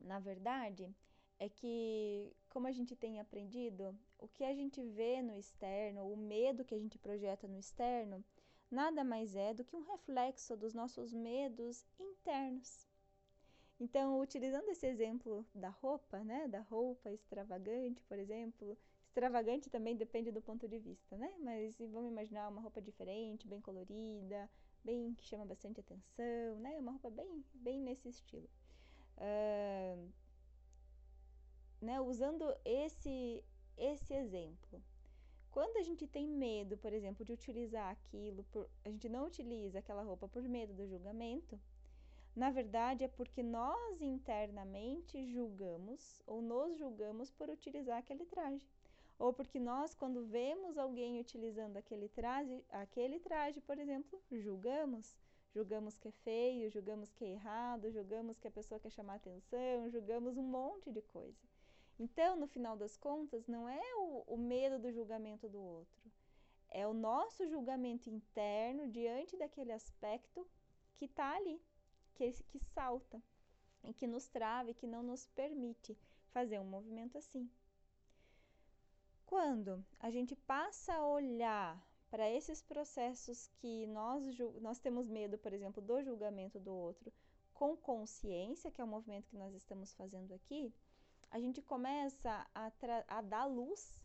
na 0.00 0.18
verdade, 0.18 0.94
é 1.38 1.48
que, 1.48 2.34
como 2.48 2.66
a 2.66 2.72
gente 2.72 2.96
tem 2.96 3.20
aprendido, 3.20 3.96
o 4.18 4.28
que 4.28 4.44
a 4.44 4.54
gente 4.54 4.82
vê 4.82 5.22
no 5.22 5.36
externo, 5.36 6.10
o 6.10 6.16
medo 6.16 6.64
que 6.64 6.74
a 6.74 6.78
gente 6.78 6.98
projeta 6.98 7.46
no 7.46 7.58
externo, 7.58 8.24
nada 8.70 9.04
mais 9.04 9.36
é 9.36 9.52
do 9.54 9.64
que 9.64 9.76
um 9.76 9.82
reflexo 9.82 10.56
dos 10.56 10.74
nossos 10.74 11.12
medos 11.12 11.86
internos. 11.98 12.86
Então, 13.78 14.20
utilizando 14.20 14.68
esse 14.70 14.86
exemplo 14.86 15.46
da 15.54 15.68
roupa, 15.68 16.24
né, 16.24 16.48
da 16.48 16.60
roupa 16.60 17.12
extravagante, 17.12 18.02
por 18.04 18.18
exemplo, 18.18 18.76
extravagante 19.06 19.68
também 19.68 19.94
depende 19.94 20.30
do 20.30 20.40
ponto 20.40 20.66
de 20.66 20.78
vista, 20.78 21.16
né? 21.16 21.34
Mas 21.38 21.78
vamos 21.78 22.10
imaginar 22.10 22.48
uma 22.48 22.60
roupa 22.60 22.80
diferente, 22.80 23.46
bem 23.46 23.60
colorida, 23.60 24.48
bem 24.84 25.14
que 25.14 25.24
chama 25.24 25.44
bastante 25.44 25.80
atenção, 25.80 26.58
né? 26.60 26.78
Uma 26.78 26.92
roupa 26.92 27.10
bem, 27.10 27.44
bem 27.54 27.80
nesse 27.80 28.08
estilo. 28.08 28.48
Uh, 29.16 30.12
né, 31.80 32.00
usando 32.00 32.44
esse, 32.64 33.44
esse 33.76 34.14
exemplo. 34.14 34.82
Quando 35.50 35.78
a 35.78 35.82
gente 35.82 36.06
tem 36.06 36.28
medo, 36.28 36.76
por 36.76 36.92
exemplo, 36.92 37.24
de 37.24 37.32
utilizar 37.32 37.90
aquilo, 37.90 38.44
por, 38.44 38.68
a 38.84 38.90
gente 38.90 39.08
não 39.08 39.26
utiliza 39.26 39.78
aquela 39.78 40.02
roupa 40.02 40.28
por 40.28 40.42
medo 40.42 40.74
do 40.74 40.86
julgamento, 40.86 41.58
na 42.34 42.50
verdade 42.50 43.04
é 43.04 43.08
porque 43.08 43.42
nós 43.42 44.02
internamente 44.02 45.24
julgamos 45.32 46.22
ou 46.26 46.42
nos 46.42 46.76
julgamos 46.76 47.30
por 47.30 47.48
utilizar 47.48 47.98
aquele 47.98 48.26
traje. 48.26 48.68
Ou 49.18 49.32
porque 49.32 49.58
nós, 49.58 49.94
quando 49.94 50.26
vemos 50.26 50.76
alguém 50.76 51.18
utilizando 51.18 51.76
aquele 51.76 52.08
traje, 52.08 52.64
aquele 52.70 53.18
traje, 53.18 53.60
por 53.60 53.78
exemplo, 53.78 54.20
julgamos. 54.30 55.16
Julgamos 55.54 55.96
que 55.96 56.08
é 56.08 56.12
feio, 56.12 56.70
julgamos 56.70 57.10
que 57.12 57.24
é 57.24 57.28
errado, 57.28 57.90
julgamos 57.90 58.38
que 58.38 58.46
a 58.46 58.50
pessoa 58.50 58.78
quer 58.78 58.90
chamar 58.90 59.14
atenção, 59.14 59.88
julgamos 59.88 60.36
um 60.36 60.42
monte 60.42 60.92
de 60.92 61.00
coisa. 61.00 61.48
Então, 61.98 62.36
no 62.36 62.46
final 62.46 62.76
das 62.76 62.94
contas, 62.98 63.46
não 63.46 63.66
é 63.66 63.94
o, 63.96 64.22
o 64.26 64.36
medo 64.36 64.78
do 64.78 64.92
julgamento 64.92 65.48
do 65.48 65.58
outro, 65.58 66.12
é 66.68 66.86
o 66.86 66.92
nosso 66.92 67.46
julgamento 67.48 68.10
interno 68.10 68.86
diante 68.86 69.34
daquele 69.34 69.72
aspecto 69.72 70.46
que 70.96 71.06
está 71.06 71.34
ali, 71.36 71.58
que, 72.14 72.30
que 72.44 72.58
salta 72.58 73.22
e 73.82 73.94
que 73.94 74.06
nos 74.06 74.28
trava 74.28 74.70
e 74.70 74.74
que 74.74 74.86
não 74.86 75.02
nos 75.02 75.26
permite 75.28 75.96
fazer 76.32 76.58
um 76.58 76.64
movimento 76.64 77.16
assim. 77.16 77.48
Quando 79.26 79.84
a 79.98 80.08
gente 80.10 80.36
passa 80.36 80.94
a 80.94 81.06
olhar 81.06 81.84
para 82.08 82.30
esses 82.30 82.62
processos 82.62 83.48
que 83.56 83.86
nós, 83.88 84.22
nós 84.62 84.78
temos 84.78 85.08
medo, 85.08 85.36
por 85.36 85.52
exemplo, 85.52 85.82
do 85.82 86.00
julgamento 86.00 86.60
do 86.60 86.72
outro, 86.72 87.12
com 87.52 87.76
consciência, 87.76 88.70
que 88.70 88.80
é 88.80 88.84
o 88.84 88.88
movimento 88.88 89.28
que 89.28 89.36
nós 89.36 89.52
estamos 89.54 89.92
fazendo 89.94 90.32
aqui, 90.32 90.72
a 91.30 91.40
gente 91.40 91.60
começa 91.60 92.46
a, 92.54 92.72
a 93.08 93.20
dar 93.20 93.46
luz 93.46 94.00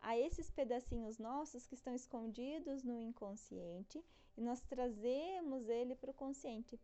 a 0.00 0.16
esses 0.18 0.50
pedacinhos 0.50 1.18
nossos 1.18 1.66
que 1.66 1.74
estão 1.74 1.94
escondidos 1.94 2.82
no 2.82 3.00
inconsciente 3.00 4.02
e 4.36 4.40
nós 4.40 4.60
trazemos 4.62 5.68
ele 5.68 5.94
para 5.94 6.10
o 6.10 6.14
consciente. 6.14 6.80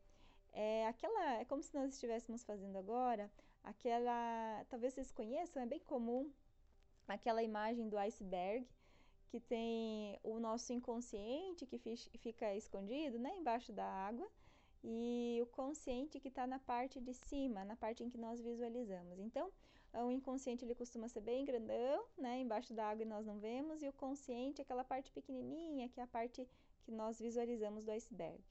É 0.53 0.87
aquela, 0.87 1.41
é 1.41 1.45
como 1.45 1.63
se 1.63 1.75
nós 1.75 1.95
estivéssemos 1.95 2.45
fazendo 2.45 2.77
agora, 2.77 3.31
aquela, 3.65 4.65
talvez 4.69 4.95
vocês 4.95 5.11
conheçam, 5.11 5.63
é 5.63 5.67
bem 5.67 5.81
comum 5.81 6.31
aquela 7.15 7.43
imagem 7.43 7.89
do 7.89 7.99
iceberg 7.99 8.67
que 9.29 9.41
tem 9.41 10.19
o 10.23 10.39
nosso 10.39 10.73
inconsciente 10.73 11.67
que 11.67 11.79
fica 11.79 12.55
escondido, 12.55 13.19
né, 13.19 13.31
embaixo 13.37 13.73
da 13.73 13.85
água 13.85 14.29
e 14.83 15.39
o 15.43 15.47
consciente 15.47 16.19
que 16.21 16.29
está 16.29 16.47
na 16.47 16.59
parte 16.59 17.01
de 17.01 17.13
cima, 17.13 17.65
na 17.65 17.77
parte 17.77 18.03
em 18.03 18.09
que 18.09 18.17
nós 18.17 18.41
visualizamos. 18.41 19.19
Então, 19.19 19.53
o 19.93 20.11
inconsciente 20.11 20.65
ele 20.65 20.75
costuma 20.75 21.09
ser 21.09 21.21
bem 21.21 21.45
grandão, 21.45 22.05
né, 22.17 22.41
embaixo 22.41 22.73
da 22.73 22.89
água 22.89 23.03
e 23.03 23.07
nós 23.07 23.27
não 23.27 23.39
vemos, 23.39 23.83
e 23.83 23.89
o 23.89 23.93
consciente 23.93 24.61
é 24.61 24.63
aquela 24.63 24.85
parte 24.85 25.11
pequenininha, 25.11 25.89
que 25.89 26.01
é 26.01 26.03
a 26.03 26.07
parte 26.07 26.49
que 26.83 26.93
nós 26.93 27.19
visualizamos 27.19 27.85
do 27.85 27.91
iceberg. 27.91 28.43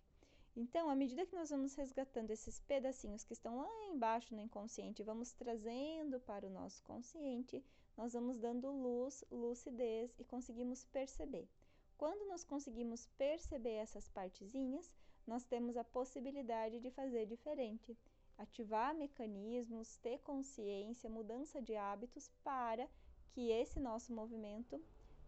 Então, 0.56 0.90
à 0.90 0.96
medida 0.96 1.26
que 1.26 1.36
nós 1.36 1.50
vamos 1.50 1.76
resgatando 1.76 2.32
esses 2.32 2.60
pedacinhos 2.60 3.24
que 3.24 3.34
estão 3.34 3.58
lá 3.58 3.70
embaixo 3.86 4.34
no 4.36 4.42
inconsciente, 4.42 5.04
vamos 5.04 5.32
trazendo 5.32 6.20
para 6.22 6.48
o 6.48 6.50
nosso 6.50 6.84
consciente, 6.84 7.64
nós 7.98 8.14
vamos 8.14 8.38
dando 8.38 8.72
luz, 8.72 9.26
lucidez 9.32 10.14
e 10.20 10.24
conseguimos 10.24 10.86
perceber. 10.86 11.50
Quando 11.98 12.28
nós 12.30 12.44
conseguimos 12.44 13.08
perceber 13.18 13.78
essas 13.78 14.08
partezinhas, 14.08 14.94
nós 15.26 15.44
temos 15.44 15.76
a 15.76 15.84
possibilidade 15.84 16.80
de 16.80 16.92
fazer 16.92 17.26
diferente 17.26 17.98
ativar 18.38 18.94
mecanismos, 18.94 19.98
ter 19.98 20.20
consciência, 20.20 21.10
mudança 21.10 21.62
de 21.62 21.76
hábitos 21.76 22.30
para 22.44 22.88
que 23.32 23.50
esse 23.50 23.80
nosso 23.80 24.14
movimento 24.14 24.82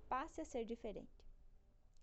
passe 0.08 0.40
a 0.42 0.46
ser 0.46 0.64
diferente. 0.64 1.26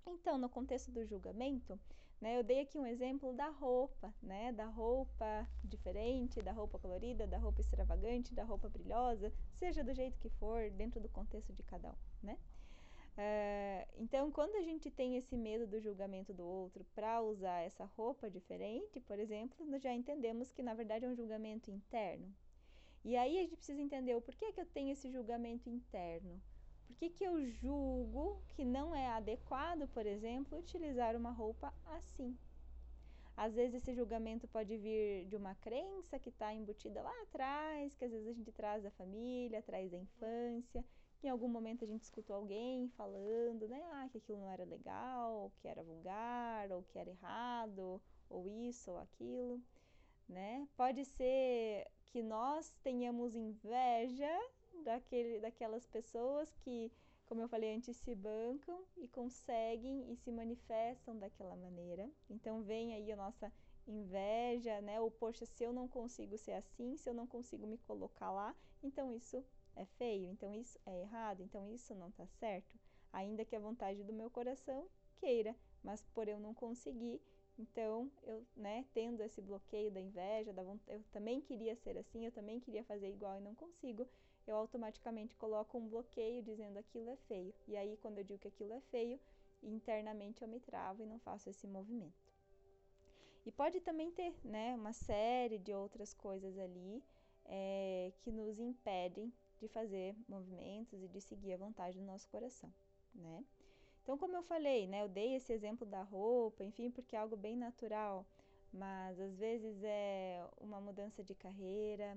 Então, 0.04 0.36
no 0.36 0.48
contexto 0.48 0.90
do 0.90 1.04
julgamento, 1.04 1.78
né, 2.20 2.38
eu 2.38 2.42
dei 2.42 2.60
aqui 2.60 2.78
um 2.78 2.86
exemplo 2.86 3.32
da 3.32 3.48
roupa, 3.48 4.14
né, 4.22 4.52
da 4.52 4.66
roupa 4.66 5.46
diferente, 5.62 6.40
da 6.40 6.52
roupa 6.52 6.78
colorida, 6.78 7.26
da 7.26 7.38
roupa 7.38 7.60
extravagante, 7.60 8.34
da 8.34 8.44
roupa 8.44 8.68
brilhosa, 8.68 9.32
seja 9.58 9.84
do 9.84 9.92
jeito 9.92 10.18
que 10.18 10.30
for, 10.30 10.70
dentro 10.70 11.00
do 11.00 11.08
contexto 11.08 11.52
de 11.52 11.62
cada 11.62 11.90
um, 11.90 11.96
né? 12.22 12.38
Uh, 13.16 13.88
então, 13.96 14.30
quando 14.30 14.56
a 14.56 14.62
gente 14.62 14.90
tem 14.90 15.16
esse 15.16 15.38
medo 15.38 15.66
do 15.66 15.80
julgamento 15.80 16.34
do 16.34 16.44
outro 16.44 16.84
para 16.94 17.22
usar 17.22 17.62
essa 17.62 17.86
roupa 17.96 18.30
diferente, 18.30 19.00
por 19.00 19.18
exemplo, 19.18 19.64
nós 19.66 19.82
já 19.82 19.92
entendemos 19.92 20.52
que 20.52 20.62
na 20.62 20.74
verdade 20.74 21.06
é 21.06 21.08
um 21.08 21.14
julgamento 21.14 21.70
interno. 21.70 22.30
E 23.02 23.16
aí 23.16 23.38
a 23.38 23.42
gente 23.42 23.56
precisa 23.56 23.80
entender 23.80 24.14
o 24.14 24.20
porquê 24.20 24.52
que 24.52 24.60
eu 24.60 24.66
tenho 24.66 24.92
esse 24.92 25.10
julgamento 25.10 25.70
interno. 25.70 26.42
Por 26.86 26.96
que, 26.96 27.10
que 27.10 27.24
eu 27.24 27.44
julgo 27.44 28.40
que 28.54 28.64
não 28.64 28.94
é 28.94 29.08
adequado, 29.08 29.88
por 29.88 30.06
exemplo, 30.06 30.58
utilizar 30.58 31.16
uma 31.16 31.30
roupa 31.30 31.72
assim? 31.86 32.36
Às 33.36 33.54
vezes 33.54 33.82
esse 33.82 33.92
julgamento 33.92 34.48
pode 34.48 34.76
vir 34.78 35.26
de 35.26 35.36
uma 35.36 35.54
crença 35.56 36.18
que 36.18 36.30
está 36.30 36.54
embutida 36.54 37.02
lá 37.02 37.12
atrás, 37.22 37.94
que 37.94 38.04
às 38.04 38.10
vezes 38.10 38.28
a 38.28 38.32
gente 38.32 38.50
traz 38.50 38.82
da 38.82 38.90
família, 38.92 39.62
traz 39.62 39.90
da 39.90 39.98
infância, 39.98 40.82
em 41.22 41.28
algum 41.28 41.48
momento 41.48 41.84
a 41.84 41.86
gente 41.86 42.02
escutou 42.02 42.36
alguém 42.36 42.88
falando, 42.90 43.68
né, 43.68 43.82
ah, 43.92 44.08
que 44.10 44.18
aquilo 44.18 44.38
não 44.38 44.48
era 44.48 44.64
legal, 44.64 45.52
que 45.58 45.68
era 45.68 45.82
vulgar, 45.82 46.70
ou 46.72 46.82
que 46.84 46.98
era 46.98 47.10
errado, 47.10 48.00
ou 48.30 48.48
isso 48.48 48.90
ou 48.90 48.98
aquilo, 48.98 49.60
né? 50.28 50.66
Pode 50.76 51.04
ser 51.04 51.86
que 52.06 52.22
nós 52.22 52.70
tenhamos 52.82 53.34
inveja 53.34 54.30
daquele, 54.82 55.40
daquelas 55.40 55.86
pessoas 55.86 56.54
que, 56.56 56.92
como 57.26 57.40
eu 57.40 57.48
falei 57.48 57.74
antes, 57.74 57.96
se 57.96 58.14
bancam 58.14 58.84
e 58.96 59.08
conseguem 59.08 60.12
e 60.12 60.16
se 60.16 60.30
manifestam 60.30 61.18
daquela 61.18 61.56
maneira. 61.56 62.08
Então 62.28 62.62
vem 62.62 62.94
aí 62.94 63.10
a 63.12 63.16
nossa 63.16 63.52
inveja, 63.86 64.80
né? 64.80 65.00
Ou 65.00 65.10
poxa, 65.10 65.46
se 65.46 65.64
eu 65.64 65.72
não 65.72 65.88
consigo 65.88 66.36
ser 66.36 66.52
assim, 66.52 66.96
se 66.96 67.08
eu 67.08 67.14
não 67.14 67.26
consigo 67.26 67.66
me 67.66 67.78
colocar 67.78 68.30
lá, 68.30 68.54
então 68.82 69.12
isso 69.12 69.44
é 69.74 69.84
feio, 69.84 70.28
então 70.30 70.54
isso 70.54 70.78
é 70.86 71.02
errado, 71.02 71.42
então 71.42 71.68
isso 71.68 71.94
não 71.94 72.08
está 72.08 72.26
certo. 72.26 72.78
Ainda 73.12 73.44
que 73.44 73.54
a 73.54 73.60
vontade 73.60 74.02
do 74.02 74.12
meu 74.12 74.30
coração 74.30 74.88
queira, 75.16 75.54
mas 75.82 76.02
por 76.14 76.28
eu 76.28 76.38
não 76.38 76.52
conseguir, 76.52 77.20
então 77.58 78.10
eu, 78.22 78.44
né, 78.54 78.84
tendo 78.92 79.22
esse 79.22 79.40
bloqueio 79.40 79.90
da 79.90 80.00
inveja, 80.00 80.52
da 80.52 80.62
vontade, 80.62 80.98
eu 80.98 81.04
também 81.10 81.40
queria 81.40 81.74
ser 81.76 81.96
assim, 81.96 82.24
eu 82.24 82.32
também 82.32 82.60
queria 82.60 82.84
fazer 82.84 83.08
igual 83.08 83.36
e 83.36 83.40
não 83.40 83.54
consigo, 83.54 84.06
eu 84.46 84.56
automaticamente 84.56 85.36
coloco 85.36 85.78
um 85.78 85.88
bloqueio 85.88 86.42
dizendo 86.42 86.78
aquilo 86.78 87.10
é 87.10 87.16
feio. 87.16 87.54
E 87.66 87.76
aí, 87.76 87.96
quando 87.98 88.18
eu 88.18 88.24
digo 88.24 88.40
que 88.40 88.48
aquilo 88.48 88.72
é 88.72 88.80
feio, 88.80 89.18
internamente 89.62 90.42
eu 90.42 90.48
me 90.48 90.60
travo 90.60 91.02
e 91.02 91.06
não 91.06 91.18
faço 91.18 91.50
esse 91.50 91.66
movimento. 91.66 92.26
E 93.44 93.52
pode 93.52 93.80
também 93.80 94.10
ter 94.10 94.34
né, 94.44 94.74
uma 94.74 94.92
série 94.92 95.58
de 95.58 95.72
outras 95.72 96.12
coisas 96.12 96.58
ali 96.58 97.02
é, 97.44 98.12
que 98.20 98.32
nos 98.32 98.58
impedem 98.58 99.32
de 99.58 99.68
fazer 99.68 100.16
movimentos 100.28 101.02
e 101.02 101.08
de 101.08 101.20
seguir 101.20 101.54
a 101.54 101.56
vontade 101.56 101.98
do 101.98 102.04
nosso 102.04 102.28
coração, 102.28 102.72
né? 103.14 103.44
Então, 104.02 104.16
como 104.16 104.36
eu 104.36 104.42
falei, 104.42 104.86
né, 104.86 105.02
eu 105.02 105.08
dei 105.08 105.34
esse 105.34 105.52
exemplo 105.52 105.84
da 105.86 106.02
roupa, 106.02 106.62
enfim, 106.62 106.90
porque 106.90 107.16
é 107.16 107.18
algo 107.18 107.36
bem 107.36 107.56
natural, 107.56 108.24
mas 108.72 109.18
às 109.18 109.36
vezes 109.36 109.82
é 109.82 110.44
uma 110.60 110.80
mudança 110.80 111.24
de 111.24 111.34
carreira, 111.34 112.16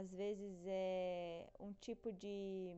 às 0.00 0.12
vezes 0.12 0.52
é 0.66 1.48
um 1.58 1.72
tipo 1.72 2.12
de, 2.12 2.74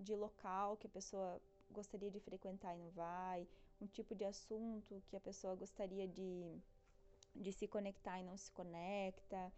de 0.00 0.14
local 0.16 0.76
que 0.78 0.86
a 0.86 0.90
pessoa 0.90 1.40
gostaria 1.70 2.10
de 2.10 2.20
frequentar 2.20 2.74
e 2.74 2.78
não 2.78 2.90
vai, 2.90 3.46
um 3.80 3.86
tipo 3.86 4.14
de 4.14 4.24
assunto 4.24 5.02
que 5.08 5.16
a 5.16 5.20
pessoa 5.20 5.54
gostaria 5.54 6.08
de, 6.08 6.56
de 7.34 7.52
se 7.52 7.68
conectar 7.68 8.18
e 8.18 8.24
não 8.24 8.36
se 8.36 8.50
conecta. 8.52 9.52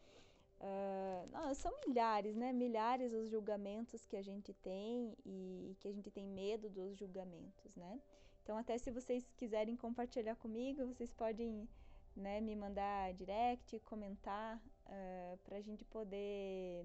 Uh, 0.60 1.26
não, 1.30 1.54
são 1.54 1.72
milhares, 1.86 2.34
né? 2.36 2.52
Milhares 2.52 3.14
os 3.14 3.30
julgamentos 3.30 4.04
que 4.04 4.16
a 4.16 4.22
gente 4.22 4.52
tem 4.54 5.16
e 5.24 5.76
que 5.80 5.88
a 5.88 5.92
gente 5.92 6.10
tem 6.10 6.26
medo 6.26 6.68
dos 6.68 6.98
julgamentos, 6.98 7.74
né? 7.76 8.00
Então, 8.42 8.58
até 8.58 8.76
se 8.76 8.90
vocês 8.90 9.32
quiserem 9.36 9.76
compartilhar 9.76 10.34
comigo, 10.34 10.84
vocês 10.86 11.12
podem 11.12 11.68
né, 12.16 12.40
me 12.40 12.56
mandar 12.56 13.14
direct, 13.14 13.78
comentar, 13.80 14.60
uh, 14.90 15.34
ah, 15.34 15.38
para 15.44 15.56
a 15.56 15.60
gente 15.60 15.84
poder 15.84 16.84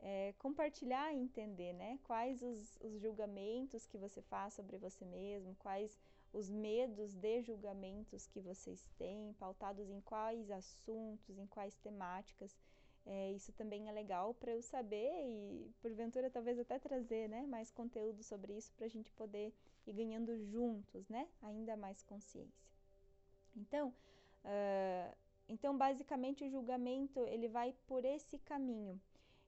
é, 0.00 0.34
compartilhar 0.38 1.12
e 1.12 1.18
entender, 1.18 1.72
né? 1.72 1.98
Quais 2.02 2.42
os, 2.42 2.76
os 2.80 3.00
julgamentos 3.00 3.86
que 3.86 3.98
você 3.98 4.20
faz 4.22 4.54
sobre 4.54 4.76
você 4.76 5.04
mesmo, 5.04 5.54
quais 5.56 5.98
os 6.32 6.50
medos 6.50 7.14
de 7.14 7.42
julgamentos 7.42 8.26
que 8.26 8.40
vocês 8.40 8.84
têm, 8.98 9.32
pautados 9.34 9.88
em 9.88 10.00
quais 10.00 10.50
assuntos, 10.50 11.38
em 11.38 11.46
quais 11.46 11.76
temáticas. 11.76 12.56
É, 13.06 13.32
isso 13.32 13.52
também 13.52 13.88
é 13.88 13.92
legal 13.92 14.34
para 14.34 14.52
eu 14.52 14.62
saber 14.62 15.12
e, 15.26 15.70
porventura, 15.80 16.30
talvez 16.30 16.58
até 16.58 16.78
trazer 16.78 17.28
né, 17.28 17.46
mais 17.46 17.70
conteúdo 17.70 18.22
sobre 18.22 18.56
isso 18.56 18.72
para 18.72 18.86
a 18.86 18.88
gente 18.88 19.12
poder 19.12 19.54
ir 19.86 19.92
ganhando 19.92 20.36
juntos, 20.38 21.08
né? 21.08 21.28
Ainda 21.42 21.76
mais 21.76 22.02
consciência. 22.02 22.64
Então, 23.54 23.94
uh, 24.44 25.16
então, 25.48 25.76
basicamente, 25.76 26.44
o 26.44 26.50
julgamento 26.50 27.26
ele 27.26 27.48
vai 27.48 27.74
por 27.86 28.04
esse 28.04 28.38
caminho. 28.38 29.00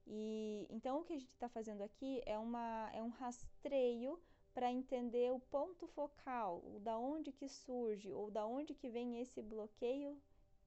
E 0.07 0.67
então 0.71 1.01
o 1.01 1.05
que 1.05 1.15
a 1.15 1.19
gente 1.19 1.33
está 1.33 1.49
fazendo 1.49 1.83
aqui 1.83 2.23
é, 2.25 2.39
uma, 2.39 2.89
é 2.93 3.03
um 3.03 3.09
rastreio 3.09 4.21
para 4.55 4.71
entender 4.71 5.33
o 5.33 5.41
ponto 5.41 5.87
focal, 5.89 6.63
o 6.65 6.79
da 6.81 6.97
onde 6.97 7.33
que 7.33 7.49
surge 7.49 8.13
ou 8.13 8.31
da 8.31 8.47
onde 8.47 8.73
que 8.73 8.89
vem 8.89 9.21
esse 9.21 9.43
bloqueio 9.43 10.17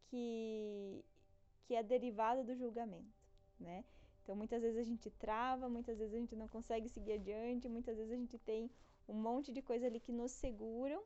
que, 0.08 1.04
que 1.64 1.74
é 1.74 1.82
derivado 1.82 2.44
do 2.44 2.54
julgamento, 2.54 3.18
né? 3.60 3.86
Então 4.22 4.36
muitas 4.36 4.62
vezes 4.62 4.78
a 4.78 4.84
gente 4.84 5.10
trava, 5.10 5.70
muitas 5.70 5.98
vezes 5.98 6.14
a 6.14 6.20
gente 6.20 6.36
não 6.36 6.48
consegue 6.48 6.88
seguir 6.90 7.14
adiante, 7.14 7.68
muitas 7.70 7.98
vezes 7.98 8.12
a 8.12 8.18
gente 8.18 8.38
tem 8.38 8.70
um 9.08 9.16
monte 9.16 9.52
de 9.52 9.62
coisa 9.62 9.88
ali 9.88 10.00
que 10.00 10.12
nos 10.12 10.32
seguram, 10.34 11.02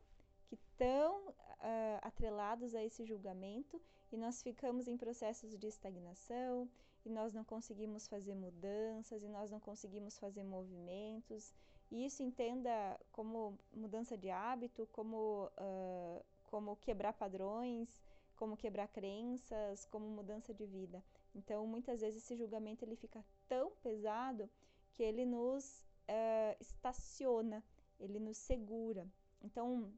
que 0.46 0.56
estão 0.56 1.28
uh, 1.28 1.98
atrelados 2.02 2.74
a 2.74 2.84
esse 2.84 3.02
julgamento 3.04 3.80
e 4.14 4.16
nós 4.16 4.40
ficamos 4.42 4.86
em 4.86 4.96
processos 4.96 5.58
de 5.58 5.66
estagnação, 5.66 6.70
e 7.04 7.10
nós 7.10 7.34
não 7.34 7.42
conseguimos 7.44 8.06
fazer 8.06 8.34
mudanças 8.34 9.22
e 9.24 9.28
nós 9.28 9.50
não 9.50 9.58
conseguimos 9.58 10.16
fazer 10.18 10.44
movimentos. 10.44 11.52
E 11.90 12.06
isso 12.06 12.22
entenda 12.22 12.98
como 13.10 13.58
mudança 13.72 14.16
de 14.16 14.30
hábito, 14.30 14.88
como, 14.92 15.50
uh, 15.58 16.24
como 16.44 16.76
quebrar 16.76 17.12
padrões, 17.12 17.88
como 18.36 18.56
quebrar 18.56 18.86
crenças, 18.88 19.84
como 19.86 20.06
mudança 20.06 20.54
de 20.54 20.64
vida. 20.64 21.02
Então, 21.34 21.66
muitas 21.66 22.00
vezes 22.00 22.22
esse 22.22 22.36
julgamento 22.36 22.84
ele 22.84 22.96
fica 22.96 23.22
tão 23.48 23.72
pesado 23.82 24.48
que 24.94 25.02
ele 25.02 25.26
nos 25.26 25.84
uh, 26.08 26.56
estaciona, 26.60 27.62
ele 27.98 28.20
nos 28.20 28.38
segura. 28.38 29.06
Então, 29.42 29.92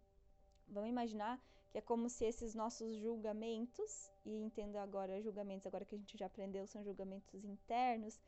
vamos 0.66 0.88
imaginar 0.88 1.38
que 1.70 1.78
é 1.78 1.80
como 1.80 2.08
se 2.08 2.24
esses 2.24 2.54
nossos 2.54 2.96
julgamentos, 2.96 4.10
e 4.24 4.32
entendo 4.34 4.76
agora 4.76 5.20
julgamentos, 5.20 5.66
agora 5.66 5.84
que 5.84 5.94
a 5.94 5.98
gente 5.98 6.16
já 6.16 6.26
aprendeu, 6.26 6.66
são 6.66 6.82
julgamentos 6.82 7.44
internos, 7.44 8.20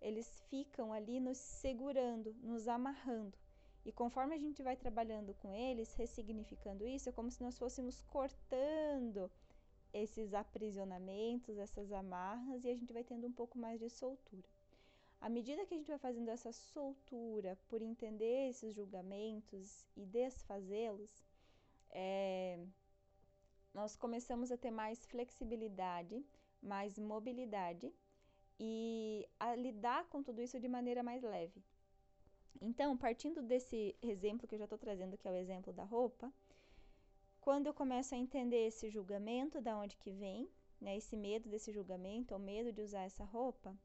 eles 0.00 0.28
ficam 0.50 0.92
ali 0.92 1.20
nos 1.20 1.38
segurando, 1.38 2.34
nos 2.42 2.68
amarrando. 2.68 3.36
E 3.84 3.92
conforme 3.92 4.34
a 4.34 4.38
gente 4.38 4.62
vai 4.62 4.76
trabalhando 4.76 5.34
com 5.34 5.52
eles, 5.52 5.94
ressignificando 5.94 6.86
isso, 6.86 7.08
é 7.08 7.12
como 7.12 7.30
se 7.30 7.42
nós 7.42 7.58
fôssemos 7.58 8.00
cortando 8.02 9.30
esses 9.92 10.34
aprisionamentos, 10.34 11.56
essas 11.58 11.92
amarras, 11.92 12.64
e 12.64 12.70
a 12.70 12.74
gente 12.74 12.92
vai 12.92 13.04
tendo 13.04 13.26
um 13.26 13.32
pouco 13.32 13.58
mais 13.58 13.78
de 13.78 13.88
soltura. 13.90 14.48
À 15.20 15.28
medida 15.28 15.64
que 15.64 15.74
a 15.74 15.76
gente 15.76 15.88
vai 15.88 15.98
fazendo 15.98 16.28
essa 16.28 16.52
soltura 16.52 17.58
por 17.68 17.80
entender 17.80 18.50
esses 18.50 18.74
julgamentos 18.74 19.86
e 19.96 20.04
desfazê-los, 20.04 21.24
é, 21.90 22.58
nós 23.74 23.96
começamos 23.96 24.52
a 24.52 24.56
ter 24.56 24.70
mais 24.70 25.04
flexibilidade, 25.04 26.24
mais 26.62 26.96
mobilidade 26.98 27.92
e 28.58 29.28
a 29.38 29.54
lidar 29.56 30.04
com 30.04 30.22
tudo 30.22 30.40
isso 30.40 30.60
de 30.60 30.68
maneira 30.68 31.02
mais 31.02 31.22
leve. 31.22 31.60
Então, 32.60 32.96
partindo 32.96 33.42
desse 33.42 33.96
exemplo 34.00 34.46
que 34.46 34.54
eu 34.54 34.58
já 34.58 34.64
estou 34.64 34.78
trazendo, 34.78 35.18
que 35.18 35.26
é 35.26 35.30
o 35.30 35.34
exemplo 35.34 35.72
da 35.72 35.84
roupa, 35.84 36.32
quando 37.40 37.66
eu 37.66 37.74
começo 37.74 38.14
a 38.14 38.18
entender 38.18 38.68
esse 38.68 38.88
julgamento, 38.88 39.60
da 39.60 39.76
onde 39.76 39.96
que 39.96 40.10
vem, 40.10 40.48
né, 40.80 40.96
esse 40.96 41.16
medo 41.16 41.48
desse 41.48 41.72
julgamento, 41.72 42.32
ou 42.32 42.40
medo 42.40 42.72
de 42.72 42.80
usar 42.80 43.02
essa 43.02 43.24
roupa, 43.24 43.76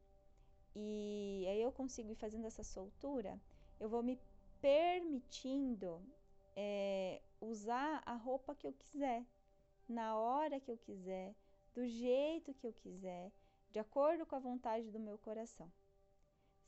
e 0.75 1.45
aí 1.49 1.61
eu 1.61 1.71
consigo 1.71 2.11
ir 2.11 2.15
fazendo 2.15 2.45
essa 2.45 2.63
soltura, 2.63 3.41
eu 3.79 3.89
vou 3.89 4.03
me 4.03 4.19
permitindo 4.61 6.01
é, 6.55 7.21
usar 7.41 8.03
a 8.05 8.15
roupa 8.15 8.55
que 8.55 8.67
eu 8.67 8.73
quiser, 8.73 9.25
na 9.89 10.17
hora 10.17 10.59
que 10.59 10.71
eu 10.71 10.77
quiser, 10.77 11.33
do 11.73 11.85
jeito 11.87 12.53
que 12.53 12.67
eu 12.67 12.73
quiser, 12.73 13.31
de 13.71 13.79
acordo 13.79 14.25
com 14.25 14.35
a 14.35 14.39
vontade 14.39 14.89
do 14.91 14.99
meu 14.99 15.17
coração. 15.17 15.71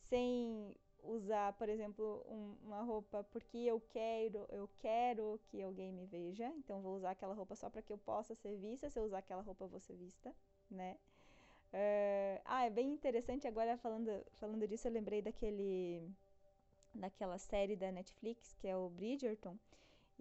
Sem 0.09 0.75
usar, 1.03 1.53
por 1.53 1.69
exemplo, 1.69 2.23
um, 2.27 2.55
uma 2.63 2.81
roupa 2.81 3.23
porque 3.31 3.57
eu 3.57 3.79
quero, 3.89 4.45
eu 4.49 4.69
quero 4.79 5.39
que 5.45 5.61
alguém 5.61 5.91
me 5.91 6.05
veja, 6.05 6.47
então 6.57 6.81
vou 6.81 6.95
usar 6.95 7.11
aquela 7.11 7.33
roupa 7.33 7.55
só 7.55 7.69
para 7.69 7.81
que 7.81 7.91
eu 7.91 7.97
possa 7.97 8.35
ser 8.35 8.55
vista. 8.57 8.89
Se 8.89 8.99
eu 8.99 9.03
usar 9.03 9.19
aquela 9.19 9.41
roupa, 9.41 9.63
eu 9.65 9.69
vou 9.69 9.79
ser 9.79 9.95
vista, 9.95 10.33
né? 10.69 10.97
Uh, 11.73 12.41
ah, 12.45 12.65
é 12.65 12.69
bem 12.69 12.91
interessante. 12.91 13.47
Agora 13.47 13.77
falando, 13.77 14.09
falando 14.33 14.67
disso, 14.67 14.87
eu 14.87 14.91
lembrei 14.91 15.21
daquele 15.21 16.09
daquela 16.93 17.37
série 17.37 17.77
da 17.77 17.89
Netflix 17.89 18.53
que 18.59 18.67
é 18.67 18.75
o 18.75 18.89
Bridgerton 18.89 19.57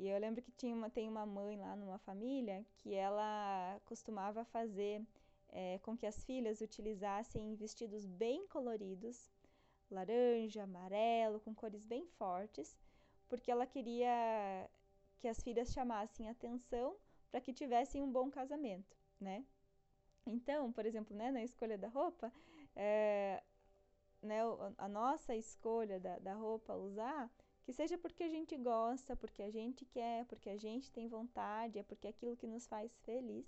e 0.00 0.08
eu 0.08 0.18
lembro 0.18 0.40
que 0.40 0.50
tinha 0.52 0.74
uma, 0.74 0.88
tem 0.88 1.06
uma 1.06 1.26
mãe 1.26 1.58
lá 1.58 1.76
numa 1.76 1.98
família 1.98 2.64
que 2.78 2.94
ela 2.94 3.78
costumava 3.84 4.46
fazer 4.46 5.06
é, 5.50 5.78
com 5.80 5.94
que 5.94 6.06
as 6.06 6.24
filhas 6.24 6.62
utilizassem 6.62 7.54
vestidos 7.54 8.06
bem 8.06 8.46
coloridos, 8.46 9.30
laranja, 9.90 10.62
amarelo, 10.62 11.38
com 11.40 11.54
cores 11.54 11.84
bem 11.84 12.06
fortes, 12.06 12.78
porque 13.28 13.50
ela 13.50 13.66
queria 13.66 14.70
que 15.18 15.28
as 15.28 15.42
filhas 15.42 15.70
chamassem 15.70 16.30
atenção 16.30 16.96
para 17.30 17.42
que 17.42 17.52
tivessem 17.52 18.00
um 18.00 18.10
bom 18.10 18.30
casamento, 18.30 18.96
né? 19.20 19.44
Então, 20.24 20.72
por 20.72 20.86
exemplo, 20.86 21.14
né, 21.14 21.30
na 21.30 21.44
escolha 21.44 21.76
da 21.76 21.88
roupa, 21.88 22.32
é, 22.74 23.42
né, 24.22 24.38
a 24.78 24.88
nossa 24.88 25.36
escolha 25.36 26.00
da, 26.00 26.18
da 26.20 26.32
roupa 26.32 26.74
usar 26.74 27.30
que 27.62 27.72
seja 27.72 27.98
porque 27.98 28.24
a 28.24 28.28
gente 28.28 28.56
gosta, 28.56 29.14
porque 29.16 29.42
a 29.42 29.50
gente 29.50 29.84
quer, 29.84 30.24
porque 30.26 30.50
a 30.50 30.56
gente 30.56 30.90
tem 30.90 31.06
vontade, 31.06 31.78
é 31.78 31.82
porque 31.82 32.06
é 32.06 32.10
aquilo 32.10 32.36
que 32.36 32.46
nos 32.46 32.66
faz 32.66 32.90
feliz, 33.00 33.46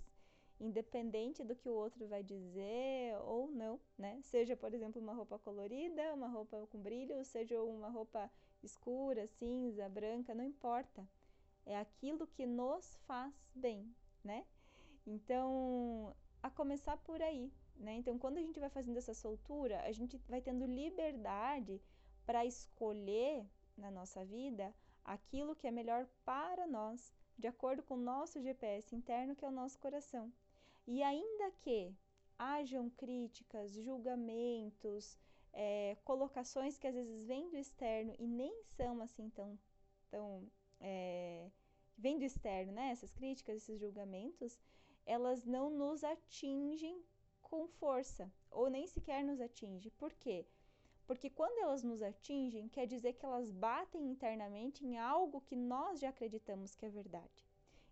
independente 0.59 1.43
do 1.43 1.55
que 1.55 1.67
o 1.67 1.73
outro 1.73 2.07
vai 2.07 2.23
dizer 2.23 3.17
ou 3.23 3.49
não, 3.51 3.79
né? 3.97 4.19
Seja, 4.21 4.55
por 4.55 4.73
exemplo, 4.73 5.01
uma 5.01 5.13
roupa 5.13 5.39
colorida, 5.39 6.13
uma 6.13 6.27
roupa 6.27 6.65
com 6.67 6.79
brilho, 6.79 7.23
seja 7.25 7.61
uma 7.61 7.89
roupa 7.89 8.31
escura, 8.61 9.27
cinza, 9.27 9.89
branca, 9.89 10.33
não 10.33 10.43
importa. 10.43 11.05
É 11.65 11.77
aquilo 11.77 12.27
que 12.27 12.45
nos 12.45 12.95
faz 13.07 13.33
bem, 13.53 13.93
né? 14.23 14.45
Então, 15.05 16.15
a 16.41 16.49
começar 16.49 16.97
por 16.97 17.21
aí, 17.21 17.51
né? 17.75 17.95
Então, 17.95 18.17
quando 18.17 18.37
a 18.37 18.41
gente 18.41 18.59
vai 18.59 18.69
fazendo 18.69 18.97
essa 18.97 19.13
soltura, 19.13 19.81
a 19.81 19.91
gente 19.91 20.17
vai 20.29 20.41
tendo 20.41 20.65
liberdade 20.65 21.81
para 22.25 22.45
escolher 22.45 23.45
na 23.77 23.91
nossa 23.91 24.23
vida 24.25 24.73
aquilo 25.03 25.55
que 25.55 25.67
é 25.67 25.71
melhor 25.71 26.07
para 26.23 26.65
nós, 26.65 27.13
de 27.37 27.47
acordo 27.47 27.83
com 27.83 27.95
o 27.95 28.05
nosso 28.13 28.41
GPS 28.41 28.95
interno, 28.95 29.35
que 29.35 29.43
é 29.43 29.47
o 29.47 29.51
nosso 29.51 29.77
coração. 29.79 30.31
E 30.87 31.01
ainda 31.01 31.51
que 31.61 31.93
hajam 32.37 32.89
críticas, 32.89 33.73
julgamentos, 33.73 35.17
é, 35.51 35.97
colocações 36.03 36.77
que 36.77 36.87
às 36.87 36.95
vezes 36.95 37.25
vêm 37.25 37.49
do 37.49 37.57
externo 37.57 38.15
e 38.17 38.27
nem 38.27 38.63
são 38.75 39.01
assim 39.01 39.29
tão, 39.29 39.59
tão 40.09 40.49
é, 40.79 41.49
vêm 41.97 42.17
do 42.17 42.25
externo, 42.25 42.71
né? 42.71 42.91
Essas 42.91 43.11
críticas, 43.13 43.57
esses 43.57 43.79
julgamentos, 43.79 44.59
elas 45.05 45.45
não 45.45 45.69
nos 45.69 46.03
atingem 46.03 47.03
com 47.41 47.67
força 47.67 48.31
ou 48.49 48.69
nem 48.69 48.87
sequer 48.87 49.23
nos 49.23 49.39
atinge. 49.39 49.89
Por 49.91 50.11
quê? 50.13 50.45
Porque 51.05 51.29
quando 51.29 51.59
elas 51.59 51.83
nos 51.83 52.01
atingem, 52.01 52.69
quer 52.69 52.87
dizer 52.87 53.13
que 53.13 53.25
elas 53.25 53.51
batem 53.51 54.09
internamente 54.09 54.85
em 54.85 54.97
algo 54.97 55.41
que 55.41 55.55
nós 55.55 55.99
já 55.99 56.09
acreditamos 56.09 56.75
que 56.75 56.85
é 56.85 56.89
verdade. 56.89 57.45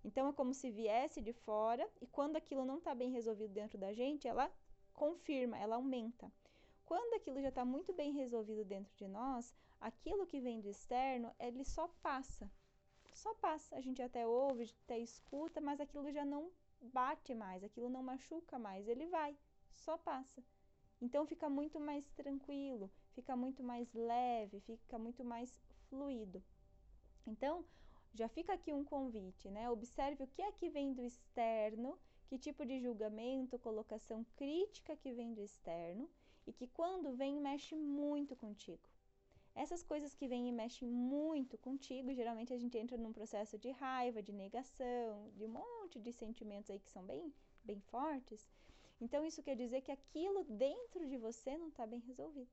Então 0.04 0.28
é 0.28 0.34
como 0.34 0.54
se 0.54 0.72
viesse 0.72 1.22
de 1.22 1.34
fora 1.34 1.88
e 2.02 2.08
quando 2.08 2.38
aquilo 2.38 2.66
não 2.66 2.78
está 2.78 2.96
bem 2.96 3.12
resolvido 3.12 3.54
dentro 3.54 3.78
da 3.78 3.94
gente, 3.94 4.28
ela 4.28 4.52
confirma, 4.94 5.58
ela 5.58 5.76
aumenta. 5.76 6.32
Quando 6.86 7.14
aquilo 7.14 7.42
já 7.42 7.50
está 7.50 7.64
muito 7.64 7.94
bem 7.94 8.12
resolvido 8.14 8.66
dentro 8.66 8.94
de 8.96 9.08
nós, 9.08 9.54
aquilo 9.80 10.26
que 10.26 10.40
vem 10.40 10.60
do 10.60 10.70
externo, 10.70 11.34
ele 11.40 11.64
só 11.64 11.88
passa. 12.02 12.50
Só 13.14 13.34
passa. 13.36 13.76
A 13.76 13.82
gente 13.82 14.02
até 14.02 14.26
ouve, 14.26 14.74
até 14.84 14.98
escuta, 14.98 15.62
mas 15.62 15.80
aquilo 15.80 16.12
já 16.12 16.26
não 16.26 16.52
bate 16.82 17.34
mais, 17.34 17.64
aquilo 17.64 17.90
não 17.90 18.02
machuca 18.02 18.58
mais, 18.58 18.88
ele 18.88 19.06
vai, 19.06 19.38
só 19.74 19.98
passa. 19.98 20.44
Então 21.00 21.26
fica 21.26 21.50
muito 21.50 21.80
mais 21.80 22.10
tranquilo, 22.12 22.92
fica 23.12 23.36
muito 23.36 23.64
mais 23.64 23.94
leve, 23.94 24.60
fica 24.62 24.98
muito 24.98 25.24
mais 25.24 25.62
fluido. 25.90 26.44
Então, 27.26 27.66
já 28.14 28.28
fica 28.28 28.54
aqui 28.54 28.74
um 28.74 28.84
convite, 28.84 29.50
né? 29.50 29.70
Observe 29.70 30.24
o 30.24 30.28
que 30.28 30.42
é 30.42 30.52
que 30.52 30.70
vem 30.70 30.94
do 30.94 31.04
externo, 31.04 31.98
que 32.28 32.38
tipo 32.38 32.66
de 32.66 32.80
julgamento, 32.80 33.60
colocação 33.60 34.26
crítica 34.36 34.96
que 34.96 35.12
vem 35.12 35.34
do 35.34 35.42
externo 35.42 36.10
e 36.46 36.52
que 36.52 36.68
quando 36.68 37.14
vem 37.14 37.40
mexe 37.40 37.76
muito 37.76 38.36
contigo. 38.36 38.90
Essas 39.54 39.84
coisas 39.84 40.14
que 40.16 40.28
vêm 40.28 40.48
e 40.48 40.52
mexem 40.52 40.88
muito 40.88 41.58
contigo, 41.58 42.14
geralmente 42.14 42.54
a 42.54 42.58
gente 42.58 42.78
entra 42.78 42.98
num 42.98 43.12
processo 43.12 43.58
de 43.58 43.70
raiva, 43.72 44.24
de 44.24 44.32
negação, 44.32 45.30
de 45.36 45.46
um 45.46 45.50
monte 45.50 46.00
de 46.00 46.12
sentimentos 46.14 46.70
aí 46.70 46.80
que 46.80 46.90
são 46.90 47.04
bem, 47.04 47.34
bem 47.64 47.80
fortes. 47.80 48.50
Então 49.00 49.26
isso 49.26 49.44
quer 49.44 49.56
dizer 49.56 49.82
que 49.82 49.92
aquilo 49.92 50.46
dentro 50.46 51.06
de 51.08 51.18
você 51.18 51.58
não 51.58 51.68
está 51.68 51.86
bem 51.86 52.00
resolvido, 52.00 52.50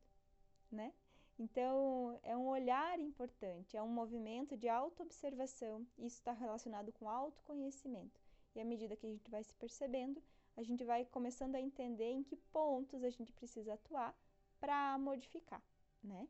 né? 0.71 0.93
Então 1.39 2.19
é 2.23 2.37
um 2.37 2.49
olhar 2.49 2.99
importante, 2.99 3.77
é 3.77 3.83
um 3.83 3.89
movimento 3.89 4.57
de 4.57 4.69
autoobservação. 4.69 5.87
Isso 5.97 6.17
está 6.17 6.33
relacionado 6.33 6.93
com 6.93 7.09
autoconhecimento. 7.09 8.21
E 8.55 8.61
à 8.61 8.65
medida 8.65 8.97
que 8.97 9.07
a 9.07 9.11
gente 9.11 9.31
vai 9.31 9.45
se 9.45 9.55
percebendo, 9.55 10.23
a 10.57 10.63
gente 10.63 10.85
vai 10.85 11.05
começando 11.05 11.55
a 11.55 11.61
entender 11.61 12.11
em 12.11 12.25
que 12.25 12.37
pontos 12.37 13.05
a 13.05 13.11
gente 13.11 13.33
precisa 13.33 13.75
atuar 13.75 14.13
para 14.59 14.99
modificar, 14.99 15.63
né? 16.03 16.29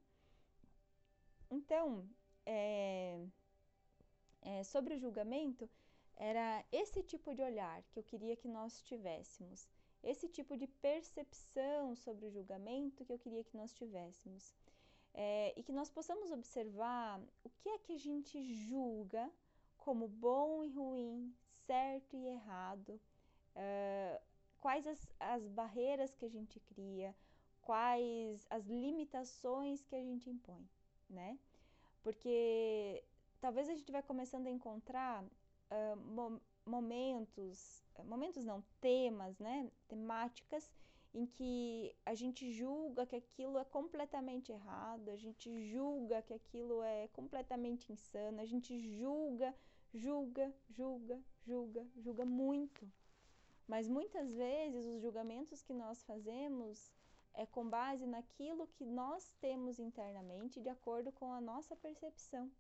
Então, 1.51 2.07
é, 2.45 3.25
é, 4.43 4.63
sobre 4.65 4.95
o 4.95 4.99
julgamento, 4.99 5.69
era 6.15 6.63
esse 6.71 7.03
tipo 7.03 7.35
de 7.35 7.43
olhar 7.43 7.83
que 7.85 7.99
eu 7.99 8.03
queria 8.03 8.37
que 8.37 8.49
nós 8.49 8.83
tivéssemos, 8.83 9.67
esse 10.03 10.29
tipo 10.29 10.57
de 10.57 10.67
percepção 10.67 11.95
sobre 11.95 12.27
o 12.27 12.31
julgamento 12.31 13.05
que 13.05 13.13
eu 13.13 13.19
queria 13.19 13.45
que 13.45 13.57
nós 13.57 13.73
tivéssemos. 13.73 14.55
É, 15.15 15.53
e 15.57 15.63
que 15.63 15.73
nós 15.73 15.91
possamos 15.91 16.31
observar 16.31 17.21
o 17.43 17.51
que 17.51 17.69
é 17.69 17.79
que 17.79 17.93
a 17.95 17.99
gente 17.99 18.41
julga 18.69 19.31
como 19.77 20.07
bom 20.07 20.63
e 20.63 20.71
ruim, 20.71 21.35
certo 21.67 22.17
e 22.17 22.27
errado, 22.27 23.01
uh, 23.57 24.21
quais 24.61 24.87
as, 24.87 25.09
as 25.19 25.49
barreiras 25.49 26.15
que 26.15 26.27
a 26.27 26.29
gente 26.29 26.61
cria, 26.61 27.17
quais 27.63 28.47
as 28.51 28.67
limitações 28.67 29.83
que 29.85 29.97
a 29.97 30.03
gente 30.03 30.31
impõe 30.31 30.69
né? 31.09 31.39
Porque 32.03 33.03
talvez 33.41 33.69
a 33.69 33.75
gente 33.75 33.91
vai 33.91 34.03
começando 34.03 34.47
a 34.47 34.51
encontrar 34.51 35.25
uh, 35.25 36.41
momentos, 36.69 37.85
momentos 38.05 38.45
não, 38.45 38.63
temas, 38.81 39.39
né? 39.39 39.71
Temáticas 39.89 40.71
em 41.15 41.27
que 41.27 41.95
a 42.05 42.15
gente 42.15 42.53
julga 42.53 43.07
que 43.07 43.17
aquilo 43.17 43.59
é 43.59 43.65
completamente 43.65 44.53
errado, 44.53 45.09
a 45.09 45.17
gente 45.17 45.51
julga 45.71 46.23
que 46.23 46.35
aquilo 46.35 46.83
é 46.83 47.09
completamente 47.09 47.91
insano, 47.91 48.41
a 48.41 48.45
gente 48.45 48.79
julga, 48.99 49.55
julga, 49.93 50.55
julga, 50.69 51.21
julga, 51.41 51.87
julga 51.97 52.25
muito. 52.25 52.91
Mas 53.67 53.89
muitas 53.89 54.35
vezes 54.35 54.87
os 54.87 55.01
julgamentos 55.01 55.63
que 55.63 55.75
nós 55.75 56.03
fazemos 56.05 56.93
é 57.35 57.47
com 57.47 57.69
base 57.69 58.07
naquilo 58.07 58.67
que 58.67 58.85
nós 58.85 59.35
temos 59.41 59.79
internamente, 59.79 60.61
de 60.61 60.69
acordo 60.69 61.13
com 61.13 61.33
a 61.33 61.41
nossa 61.41 61.77
percepção. 61.77 62.51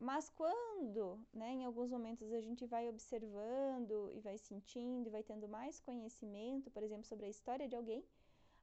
Mas 0.00 0.28
quando, 0.28 1.18
né, 1.32 1.50
em 1.50 1.64
alguns 1.64 1.90
momentos 1.90 2.32
a 2.32 2.40
gente 2.40 2.64
vai 2.66 2.88
observando 2.88 4.12
e 4.14 4.20
vai 4.20 4.38
sentindo 4.38 5.08
e 5.08 5.10
vai 5.10 5.24
tendo 5.24 5.48
mais 5.48 5.80
conhecimento, 5.80 6.70
por 6.70 6.82
exemplo, 6.84 7.04
sobre 7.04 7.26
a 7.26 7.28
história 7.28 7.68
de 7.68 7.74
alguém, 7.74 8.04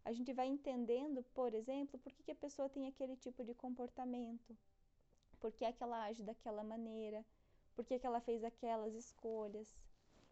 a 0.05 0.13
gente 0.13 0.31
vai 0.31 0.47
entendendo, 0.47 1.23
por 1.33 1.53
exemplo, 1.53 1.99
por 1.99 2.13
que, 2.13 2.23
que 2.23 2.31
a 2.31 2.35
pessoa 2.35 2.69
tem 2.69 2.87
aquele 2.87 3.17
tipo 3.17 3.43
de 3.43 3.53
comportamento, 3.53 4.55
por 5.41 5.51
que, 5.51 5.65
é 5.65 5.73
que 5.73 5.83
ela 5.83 6.05
age 6.05 6.23
daquela 6.23 6.63
maneira, 6.63 7.25
por 7.75 7.83
que, 7.83 7.99
que 7.99 8.07
ela 8.07 8.21
fez 8.21 8.43
aquelas 8.43 8.93
escolhas. 8.93 9.75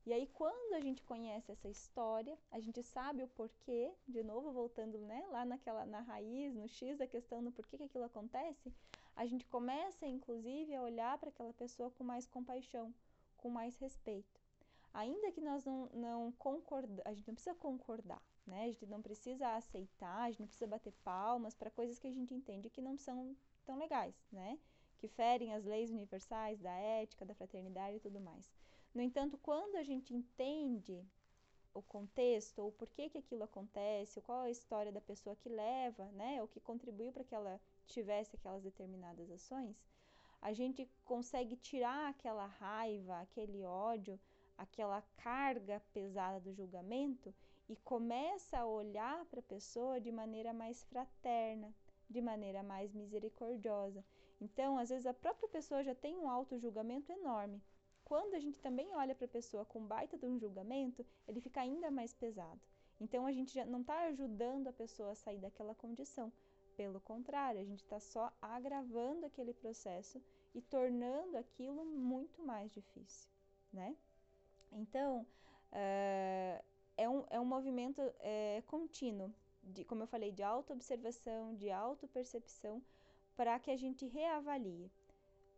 E 0.06 0.14
aí, 0.14 0.28
quando 0.28 0.74
a 0.76 0.80
gente 0.80 1.04
conhece 1.04 1.52
essa 1.52 1.68
história, 1.68 2.38
a 2.52 2.60
gente 2.60 2.82
sabe 2.84 3.24
o 3.24 3.28
porquê, 3.28 3.92
de 4.08 4.24
novo 4.24 4.52
voltando 4.52 5.00
né, 5.00 5.26
lá 5.30 5.44
naquela, 5.44 5.86
na 5.86 6.00
raiz, 6.00 6.54
no 6.54 6.68
X 6.68 6.98
da 6.98 7.08
questão 7.08 7.44
do 7.44 7.52
porquê 7.52 7.78
que 7.78 7.84
aquilo 7.84 8.06
acontece, 8.06 8.72
a 9.16 9.26
gente 9.26 9.46
começa, 9.46 10.08
inclusive, 10.08 10.76
a 10.76 10.82
olhar 10.82 11.18
para 11.18 11.30
aquela 11.30 11.54
pessoa 11.54 11.92
com 11.92 12.04
mais 12.04 12.26
compaixão, 12.26 12.94
com 13.38 13.50
mais 13.50 13.76
respeito. 13.78 14.42
Ainda 14.94 15.32
que 15.32 15.42
nós 15.42 15.64
não, 15.66 15.88
não 15.94 16.32
concordamos, 16.34 17.02
a 17.06 17.14
gente 17.14 17.28
não 17.28 17.34
precisa 17.34 17.56
concordar, 17.56 18.22
né? 18.46 18.64
A 18.64 18.68
gente 18.68 18.86
não 18.86 19.02
precisa 19.02 19.56
aceitar, 19.56 20.22
a 20.22 20.30
gente 20.30 20.42
não 20.42 20.48
precisa 20.48 20.68
bater 20.68 20.94
palmas 21.04 21.56
para 21.56 21.72
coisas 21.72 21.98
que 21.98 22.08
a 22.08 22.12
gente 22.12 22.34
entende 22.34 22.70
que 22.70 22.82
não 22.82 22.98
são 22.98 23.36
tão 23.66 23.78
legais, 23.78 24.16
né? 24.32 24.60
Que 25.00 25.08
ferem 25.08 25.54
as 25.54 25.66
leis 25.66 25.90
universais 25.90 26.60
da 26.60 26.72
ética, 26.72 27.26
da 27.26 27.34
fraternidade 27.34 27.98
e 27.98 28.00
tudo 28.00 28.20
mais. 28.20 28.52
No 28.94 29.02
entanto, 29.02 29.38
quando 29.40 29.76
a 29.76 29.84
gente 29.84 30.14
entende 30.14 31.04
o 31.74 31.82
contexto, 31.82 32.60
ou 32.60 32.72
por 32.72 32.88
que, 32.90 33.18
aquilo 33.18 33.44
acontece, 33.44 34.22
qual 34.22 34.42
a 34.42 34.52
história 34.52 34.92
da 34.92 35.02
pessoa 35.02 35.36
que 35.36 35.50
leva, 35.50 36.06
né, 36.12 36.42
o 36.44 36.48
que 36.48 36.60
contribuiu 36.60 37.12
para 37.12 37.24
que 37.24 37.34
ela 37.34 37.60
tivesse 37.86 38.36
aquelas 38.36 38.64
determinadas 38.64 39.30
ações, 39.32 39.76
a 40.42 40.54
gente 40.54 40.90
consegue 41.06 41.56
tirar 41.56 42.10
aquela 42.10 42.46
raiva, 42.46 43.20
aquele 43.20 43.64
ódio, 43.64 44.20
aquela 44.58 45.02
carga 45.18 45.82
pesada 45.94 46.40
do 46.40 46.54
julgamento 46.54 47.34
e 47.70 47.76
começa 47.78 48.58
a 48.58 48.66
olhar 48.66 49.26
para 49.26 49.40
a 49.40 49.44
pessoa 49.44 50.02
de 50.02 50.12
maneira 50.12 50.54
mais 50.54 50.84
fraterna, 50.84 51.74
de 52.10 52.22
maneira 52.22 52.62
mais 52.62 52.94
misericordiosa. 52.94 54.04
Então, 54.42 54.78
às 54.78 54.90
vezes 54.90 55.06
a 55.06 55.14
própria 55.14 55.48
pessoa 55.48 55.84
já 55.84 55.96
tem 55.96 56.18
um 56.18 56.30
auto 56.30 56.60
julgamento 56.60 57.12
enorme, 57.12 57.62
quando 58.04 58.34
a 58.36 58.40
gente 58.40 58.60
também 58.60 58.94
olha 58.96 59.16
para 59.16 59.26
a 59.26 59.30
pessoa 59.30 59.66
com 59.66 59.86
baita 59.86 60.18
de 60.18 60.26
um 60.26 60.38
julgamento, 60.38 61.06
ele 61.28 61.40
fica 61.40 61.62
ainda 61.62 61.90
mais 61.90 62.14
pesado. 62.14 62.60
Então 63.00 63.26
a 63.26 63.32
gente 63.32 63.54
já 63.54 63.66
não 63.66 63.82
está 63.82 64.06
ajudando 64.06 64.68
a 64.68 64.74
pessoa 64.74 65.12
a 65.12 65.16
sair 65.16 65.40
daquela 65.40 65.74
condição. 65.74 66.32
Pelo 66.76 67.00
contrário, 67.00 67.62
a 67.62 67.64
gente 67.64 67.84
está 67.84 68.00
só 68.00 68.32
agravando 68.42 69.26
aquele 69.26 69.54
processo 69.54 70.22
e 70.54 70.62
tornando 70.62 71.38
aquilo 71.38 71.86
muito 71.86 72.42
mais 72.42 72.72
difícil, 72.72 73.30
né? 73.72 73.96
Então, 74.72 75.26
uh, 75.72 76.64
é, 76.98 77.10
um, 77.10 77.26
é 77.30 77.40
um 77.40 77.46
movimento 77.46 78.02
é, 78.20 78.64
contínuo, 78.68 79.34
de, 79.64 79.84
como 79.86 80.04
eu 80.04 80.08
falei, 80.08 80.32
de 80.32 80.44
autoobservação, 80.44 81.56
de 81.56 81.70
autopercepção, 81.72 82.82
para 83.36 83.60
que 83.60 83.72
a 83.72 83.78
gente 83.78 84.06
reavalie 84.06 84.92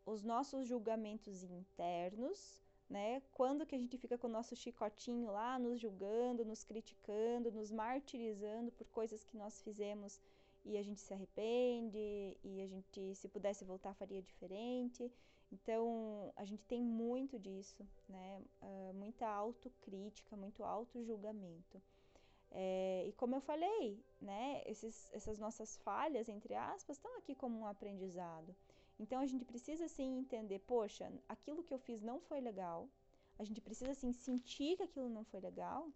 os 0.05 0.23
nossos 0.23 0.67
julgamentos 0.67 1.43
internos, 1.43 2.61
né? 2.89 3.21
Quando 3.33 3.65
que 3.65 3.75
a 3.75 3.77
gente 3.77 3.97
fica 3.97 4.17
com 4.17 4.27
o 4.27 4.29
nosso 4.29 4.55
chicotinho 4.55 5.31
lá, 5.31 5.57
nos 5.57 5.79
julgando, 5.79 6.45
nos 6.45 6.63
criticando, 6.63 7.51
nos 7.51 7.71
martirizando 7.71 8.71
por 8.71 8.85
coisas 8.87 9.23
que 9.23 9.35
nós 9.35 9.61
fizemos 9.61 10.21
e 10.65 10.77
a 10.77 10.83
gente 10.83 10.99
se 10.99 11.13
arrepende 11.13 12.37
e 12.43 12.61
a 12.61 12.67
gente, 12.67 13.15
se 13.15 13.27
pudesse 13.29 13.63
voltar, 13.63 13.93
faria 13.93 14.21
diferente. 14.21 15.11
Então, 15.51 16.33
a 16.35 16.43
gente 16.43 16.65
tem 16.65 16.81
muito 16.81 17.39
disso, 17.39 17.87
né? 18.09 18.41
Uh, 18.61 18.93
muita 18.95 19.27
autocrítica, 19.27 20.35
muito 20.35 20.63
auto-julgamento. 20.63 21.81
É, 22.51 23.05
e 23.07 23.13
como 23.13 23.35
eu 23.35 23.41
falei, 23.41 24.03
né? 24.19 24.63
Esses, 24.65 25.11
essas 25.13 25.37
nossas 25.37 25.77
falhas, 25.77 26.27
entre 26.27 26.55
aspas, 26.55 26.97
estão 26.97 27.15
aqui 27.17 27.35
como 27.35 27.59
um 27.59 27.67
aprendizado. 27.67 28.55
Então 28.99 29.19
a 29.19 29.25
gente 29.25 29.45
precisa 29.45 29.87
sim 29.87 30.19
entender, 30.19 30.59
poxa, 30.59 31.11
aquilo 31.27 31.63
que 31.63 31.73
eu 31.73 31.77
fiz 31.77 32.01
não 32.01 32.19
foi 32.19 32.39
legal. 32.39 32.89
A 33.37 33.43
gente 33.43 33.61
precisa 33.61 33.93
sim 33.93 34.11
sentir 34.13 34.77
que 34.77 34.83
aquilo 34.83 35.09
não 35.09 35.25
foi 35.25 35.41
legal 35.41 35.89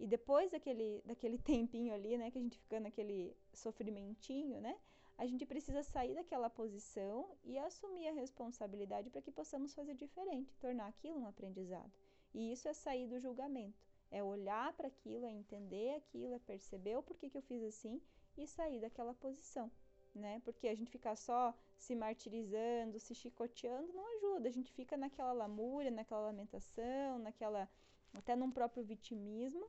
E 0.00 0.06
depois 0.06 0.50
daquele, 0.50 1.02
daquele 1.04 1.36
tempinho 1.52 1.92
ali, 1.92 2.16
né, 2.16 2.30
que 2.30 2.38
a 2.38 2.40
gente 2.40 2.58
fica 2.58 2.80
naquele 2.80 3.36
sofrimentinho, 3.52 4.58
né, 4.58 4.74
a 5.18 5.26
gente 5.26 5.44
precisa 5.44 5.82
sair 5.82 6.14
daquela 6.14 6.48
posição 6.48 7.36
e 7.44 7.58
assumir 7.58 8.08
a 8.08 8.12
responsabilidade 8.12 9.10
para 9.10 9.20
que 9.20 9.30
possamos 9.30 9.74
fazer 9.74 9.94
diferente, 9.94 10.56
tornar 10.56 10.86
aquilo 10.86 11.20
um 11.20 11.26
aprendizado. 11.26 11.92
E 12.32 12.50
isso 12.50 12.66
é 12.66 12.72
sair 12.72 13.06
do 13.06 13.20
julgamento, 13.20 13.78
é 14.10 14.24
olhar 14.24 14.72
para 14.72 14.88
aquilo, 14.88 15.26
é 15.26 15.30
entender 15.30 15.96
aquilo, 15.96 16.32
é 16.32 16.38
perceber 16.38 16.96
o 16.96 17.02
porquê 17.02 17.28
que 17.28 17.36
eu 17.36 17.42
fiz 17.42 17.62
assim 17.62 18.00
e 18.38 18.46
sair 18.46 18.80
daquela 18.80 19.12
posição, 19.12 19.70
né? 20.14 20.40
Porque 20.46 20.66
a 20.66 20.74
gente 20.74 20.90
ficar 20.90 21.16
só 21.16 21.54
se 21.76 21.94
martirizando, 21.94 22.98
se 22.98 23.14
chicoteando 23.14 23.92
não 23.92 24.06
ajuda, 24.16 24.48
a 24.48 24.52
gente 24.52 24.72
fica 24.72 24.96
naquela 24.96 25.32
lamúria, 25.32 25.90
naquela 25.90 26.22
lamentação, 26.28 27.18
naquela 27.18 27.68
até 28.14 28.34
num 28.34 28.50
próprio 28.50 28.82
vitimismo 28.82 29.68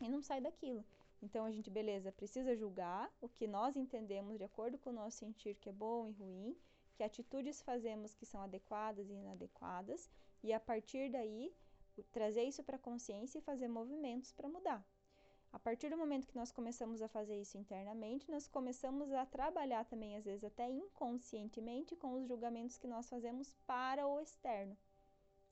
e 0.00 0.08
não 0.08 0.22
sai 0.22 0.40
daquilo. 0.40 0.84
Então 1.20 1.44
a 1.44 1.50
gente, 1.50 1.70
beleza, 1.70 2.12
precisa 2.12 2.54
julgar 2.54 3.10
o 3.20 3.28
que 3.28 3.46
nós 3.46 3.76
entendemos 3.76 4.38
de 4.38 4.44
acordo 4.44 4.78
com 4.78 4.90
o 4.90 4.92
nosso 4.92 5.18
sentir 5.18 5.54
que 5.56 5.68
é 5.68 5.72
bom 5.72 6.06
e 6.06 6.12
ruim, 6.12 6.56
que 6.94 7.02
atitudes 7.02 7.60
fazemos 7.60 8.14
que 8.14 8.26
são 8.26 8.40
adequadas 8.42 9.08
e 9.10 9.14
inadequadas, 9.14 10.08
e 10.42 10.52
a 10.52 10.60
partir 10.60 11.10
daí 11.10 11.52
trazer 12.12 12.44
isso 12.44 12.62
para 12.62 12.76
a 12.76 12.80
consciência 12.80 13.38
e 13.38 13.42
fazer 13.42 13.68
movimentos 13.68 14.32
para 14.32 14.48
mudar. 14.48 14.84
A 15.50 15.58
partir 15.58 15.88
do 15.88 15.96
momento 15.96 16.26
que 16.26 16.36
nós 16.36 16.52
começamos 16.52 17.00
a 17.00 17.08
fazer 17.08 17.40
isso 17.40 17.56
internamente, 17.56 18.30
nós 18.30 18.46
começamos 18.46 19.10
a 19.12 19.24
trabalhar 19.24 19.84
também, 19.86 20.14
às 20.14 20.24
vezes 20.24 20.44
até 20.44 20.68
inconscientemente, 20.70 21.96
com 21.96 22.12
os 22.14 22.28
julgamentos 22.28 22.76
que 22.76 22.86
nós 22.86 23.08
fazemos 23.08 23.54
para 23.66 24.06
o 24.06 24.20
externo. 24.20 24.76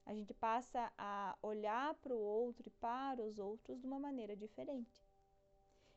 A 0.07 0.15
gente 0.15 0.33
passa 0.33 0.93
a 0.97 1.37
olhar 1.43 1.93
para 1.95 2.15
o 2.15 2.19
outro 2.19 2.69
e 2.69 2.71
para 2.71 3.21
os 3.25 3.39
outros 3.39 3.81
de 3.81 3.87
uma 3.87 3.99
maneira 3.99 4.37
diferente. 4.37 5.05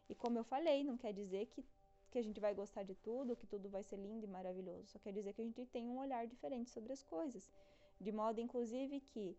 E 0.10 0.15
como 0.15 0.39
eu 0.39 0.43
falei, 0.43 0.84
não 0.84 0.98
quer 0.98 1.13
dizer 1.13 1.45
que, 1.45 1.63
que 2.10 2.17
a 2.17 2.24
gente 2.24 2.39
vai 2.39 2.56
gostar 2.56 2.82
de 2.82 2.95
tudo, 2.95 3.36
que 3.36 3.45
tudo 3.45 3.69
vai 3.69 3.84
ser 3.84 3.98
lindo 3.98 4.26
e 4.26 4.28
maravilhoso. 4.28 4.88
Só 4.88 4.98
quer 4.98 5.13
dizer 5.13 5.34
que 5.34 5.41
a 5.41 5.45
gente 5.45 5.63
tem 5.67 5.88
um 5.88 6.00
olhar 6.00 6.26
diferente 6.26 6.72
sobre 6.72 6.91
as 6.91 7.04
coisas. 7.04 7.52
De 8.02 8.12
modo, 8.12 8.41
inclusive, 8.41 9.00
que, 9.00 9.38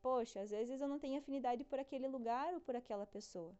poxa, 0.00 0.40
às 0.40 0.50
vezes 0.50 0.80
eu 0.80 0.86
não 0.86 1.00
tenho 1.00 1.18
afinidade 1.18 1.64
por 1.64 1.80
aquele 1.80 2.06
lugar 2.06 2.54
ou 2.54 2.60
por 2.60 2.76
aquela 2.76 3.06
pessoa. 3.06 3.52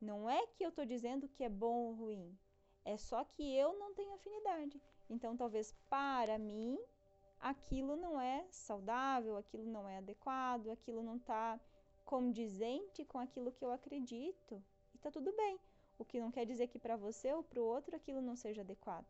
Não 0.00 0.28
é 0.28 0.46
que 0.46 0.64
eu 0.64 0.70
estou 0.70 0.86
dizendo 0.86 1.28
que 1.28 1.44
é 1.44 1.50
bom 1.50 1.88
ou 1.88 1.92
ruim. 1.92 2.38
É 2.82 2.96
só 2.96 3.24
que 3.24 3.42
eu 3.54 3.78
não 3.78 3.92
tenho 3.92 4.14
afinidade. 4.14 4.80
Então, 5.10 5.36
talvez 5.36 5.72
para 5.90 6.38
mim, 6.38 6.78
aquilo 7.40 7.96
não 7.96 8.20
é 8.20 8.46
saudável, 8.50 9.36
aquilo 9.36 9.66
não 9.66 9.88
é 9.88 9.98
adequado, 9.98 10.70
aquilo 10.70 11.02
não 11.02 11.16
está 11.16 11.60
condizente 12.04 13.04
com 13.04 13.18
aquilo 13.18 13.52
que 13.52 13.64
eu 13.64 13.72
acredito 13.72 14.62
tá 15.04 15.10
tudo 15.10 15.30
bem. 15.36 15.60
O 15.98 16.04
que 16.04 16.18
não 16.18 16.30
quer 16.30 16.46
dizer 16.46 16.66
que 16.68 16.78
para 16.78 16.96
você 16.96 17.32
ou 17.32 17.42
para 17.42 17.60
o 17.60 17.64
outro 17.64 17.94
aquilo 17.94 18.20
não 18.22 18.34
seja 18.34 18.62
adequado. 18.62 19.06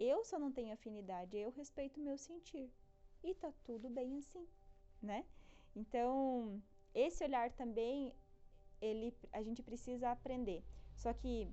Eu 0.00 0.24
só 0.24 0.38
não 0.38 0.50
tenho 0.50 0.72
afinidade, 0.72 1.36
eu 1.36 1.50
respeito 1.50 2.00
o 2.00 2.02
meu 2.02 2.16
sentir. 2.16 2.70
E 3.22 3.34
tá 3.34 3.52
tudo 3.64 3.90
bem 3.90 4.16
assim, 4.18 4.46
né? 5.02 5.24
Então, 5.76 6.62
esse 6.94 7.22
olhar 7.24 7.52
também 7.52 8.12
ele 8.80 9.14
a 9.32 9.42
gente 9.42 9.62
precisa 9.62 10.10
aprender. 10.10 10.64
Só 10.96 11.12
que 11.12 11.48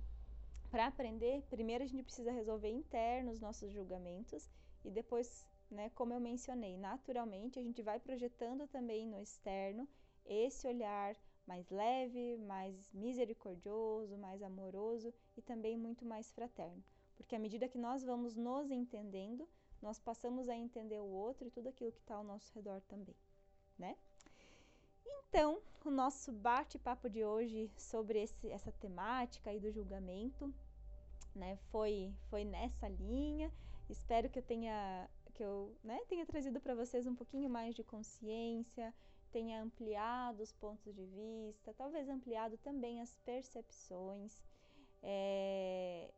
para 0.72 0.88
aprender, 0.88 1.44
primeiro 1.50 1.84
a 1.84 1.88
gente 1.88 2.04
precisa 2.04 2.32
resolver 2.32 2.70
internos 2.70 3.40
nossos 3.40 3.72
julgamentos 3.72 4.50
e 4.84 4.90
depois, 4.90 5.46
né, 5.70 5.90
como 5.96 6.14
eu 6.14 6.20
mencionei, 6.20 6.78
naturalmente 6.78 7.60
a 7.60 7.64
gente 7.64 7.82
vai 7.82 8.00
projetando 8.00 8.68
também 8.68 9.08
no 9.08 9.20
externo 9.20 9.88
esse 10.26 10.68
olhar 10.68 11.16
mais 11.46 11.70
leve, 11.70 12.38
mais 12.38 12.92
misericordioso, 12.94 14.18
mais 14.18 14.42
amoroso 14.42 15.14
e 15.38 15.42
também 15.42 15.78
muito 15.78 16.04
mais 16.06 16.32
fraterno. 16.32 16.84
Porque 17.16 17.36
à 17.36 17.40
medida 17.40 17.68
que 17.68 17.78
nós 17.78 18.04
vamos 18.04 18.36
nos 18.36 18.72
entendendo, 18.72 19.48
nós 19.82 20.00
passamos 20.00 20.50
a 20.50 20.56
entender 20.56 21.00
o 21.00 21.06
outro 21.06 21.48
e 21.48 21.52
tudo 21.52 21.70
aquilo 21.70 21.92
que 21.92 22.00
está 22.00 22.16
ao 22.16 22.24
nosso 22.24 22.52
redor 22.54 22.82
também, 22.82 23.16
né? 23.78 23.96
Então, 25.06 25.60
o 25.84 25.92
nosso 25.92 26.32
bate-papo 26.32 27.10
de 27.10 27.24
hoje 27.24 27.70
sobre 27.78 28.24
esse, 28.24 28.50
essa 28.50 28.72
temática 28.72 29.50
aí 29.50 29.60
do 29.60 29.72
julgamento, 29.72 30.52
né, 31.36 31.58
foi, 31.70 32.14
foi 32.30 32.44
nessa 32.44 32.88
linha. 32.88 33.52
Espero 33.90 34.30
que 34.30 34.40
eu 34.40 34.44
tenha 34.44 35.08
que 35.36 35.44
eu 35.44 35.76
né, 35.84 36.00
tenha 36.08 36.26
trazido 36.26 36.60
para 36.62 36.74
vocês 36.74 37.06
um 37.06 37.14
pouquinho 37.14 37.50
mais 37.50 37.76
de 37.76 37.84
consciência, 37.84 38.94
tenha 39.32 39.62
ampliado 39.62 40.42
os 40.42 40.54
pontos 40.54 40.96
de 40.96 41.06
vista, 41.06 41.74
talvez 41.74 42.08
ampliado 42.08 42.58
também 42.58 43.02
as 43.02 43.14
percepções. 43.18 44.42
É, 45.04 46.10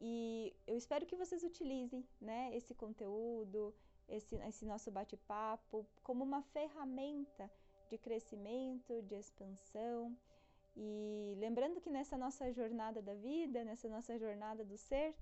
e 0.00 0.52
eu 0.66 0.76
espero 0.76 1.04
que 1.04 1.14
vocês 1.14 1.44
utilizem 1.44 2.02
né, 2.18 2.56
esse 2.56 2.74
conteúdo, 2.74 3.74
esse, 4.08 4.34
esse 4.36 4.64
nosso 4.64 4.90
bate-papo, 4.90 5.86
como 6.02 6.24
uma 6.24 6.42
ferramenta 6.42 7.50
de 7.90 7.98
crescimento, 7.98 9.02
de 9.02 9.14
expansão. 9.14 10.16
E 10.74 11.34
lembrando 11.36 11.82
que 11.82 11.90
nessa 11.90 12.16
nossa 12.16 12.50
jornada 12.50 13.02
da 13.02 13.14
vida, 13.14 13.62
nessa 13.62 13.88
nossa 13.90 14.18
jornada 14.18 14.64
do 14.64 14.78
ser, 14.78 15.14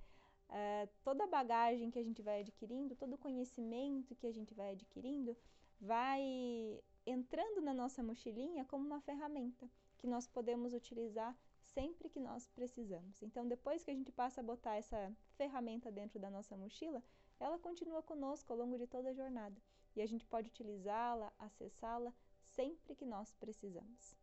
uh, 0.49 0.89
toda 1.03 1.25
a 1.25 1.27
bagagem 1.27 1.91
que 1.91 1.99
a 1.99 2.03
gente 2.03 2.23
vai 2.23 2.41
adquirindo, 2.41 2.97
todo 2.97 3.15
o 3.15 3.19
conhecimento 3.19 4.15
que 4.15 4.27
a 4.27 4.33
gente 4.33 4.55
vai 4.55 4.73
adquirindo, 4.73 5.37
vai 5.81 6.81
entrando 7.05 7.61
na 7.61 7.75
nossa 7.75 8.03
mochilinha 8.03 8.65
como 8.65 8.87
uma 8.87 9.01
ferramenta 9.01 9.69
que 9.99 10.07
nós 10.07 10.27
podemos 10.27 10.73
utilizar 10.73 11.37
sempre 11.75 12.09
que 12.09 12.21
nós 12.21 12.47
precisamos. 12.49 13.23
Então, 13.23 13.47
depois 13.47 13.83
que 13.83 13.91
a 13.91 13.95
gente 13.95 14.13
passa 14.13 14.41
a 14.41 14.45
botar 14.45 14.77
essa 14.77 15.13
ferramenta 15.37 15.91
dentro 15.91 16.19
da 16.19 16.31
nossa 16.31 16.57
mochila, 16.57 17.03
ela 17.41 17.59
continua 17.59 18.03
conosco 18.03 18.53
ao 18.53 18.59
longo 18.59 18.79
de 18.79 18.87
toda 18.87 19.11
a 19.11 19.15
jornada 19.15 19.61
e 19.97 20.03
a 20.03 20.07
gente 20.07 20.25
pode 20.27 20.49
utilizá-la, 20.49 21.33
acessá-la 21.39 22.13
sempre 22.43 22.95
que 22.95 23.05
nós 23.05 23.33
precisamos. 23.35 24.22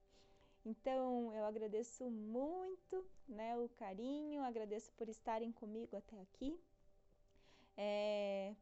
Então, 0.65 1.33
eu 1.33 1.45
agradeço 1.45 2.09
muito 2.09 3.05
né, 3.27 3.57
o 3.57 3.69
carinho, 3.69 4.43
agradeço 4.43 4.91
por 4.93 5.07
estarem 5.07 5.51
comigo 5.51 5.95
até 5.95 6.19
aqui. 6.21 6.59
É, 7.77 8.53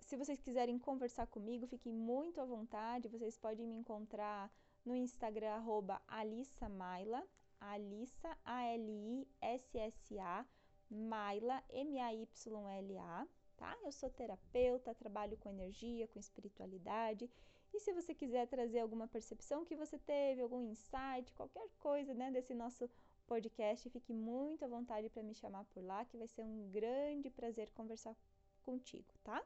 se 0.00 0.16
vocês 0.16 0.40
quiserem 0.40 0.78
conversar 0.78 1.26
comigo, 1.26 1.66
fiquem 1.66 1.92
muito 1.92 2.40
à 2.40 2.44
vontade. 2.44 3.08
Vocês 3.08 3.36
podem 3.36 3.66
me 3.66 3.74
encontrar 3.74 4.50
no 4.84 4.96
Instagram, 4.96 5.50
arroba 5.50 6.00
Alissa 6.08 6.68
Maila, 6.68 7.22
Alissa, 7.60 8.36
A-L-I-S-S-A, 8.44 10.46
Maila, 10.90 11.62
M-A-Y-L-A, 11.68 13.28
tá? 13.60 13.76
Eu 13.84 13.92
sou 13.92 14.08
terapeuta, 14.08 14.94
trabalho 14.94 15.36
com 15.36 15.50
energia, 15.50 16.08
com 16.08 16.18
espiritualidade. 16.18 17.30
E 17.72 17.78
se 17.78 17.92
você 17.92 18.14
quiser 18.14 18.48
trazer 18.48 18.80
alguma 18.80 19.06
percepção 19.06 19.66
que 19.66 19.76
você 19.76 19.98
teve, 19.98 20.40
algum 20.40 20.62
insight, 20.62 21.32
qualquer 21.34 21.68
coisa, 21.78 22.14
né, 22.14 22.30
desse 22.30 22.54
nosso 22.54 22.90
podcast, 23.26 23.88
fique 23.90 24.12
muito 24.12 24.64
à 24.64 24.68
vontade 24.68 25.10
para 25.10 25.22
me 25.22 25.34
chamar 25.34 25.64
por 25.66 25.84
lá, 25.84 26.04
que 26.06 26.16
vai 26.16 26.26
ser 26.26 26.42
um 26.42 26.70
grande 26.70 27.28
prazer 27.30 27.70
conversar 27.70 28.16
contigo, 28.62 29.14
tá? 29.22 29.44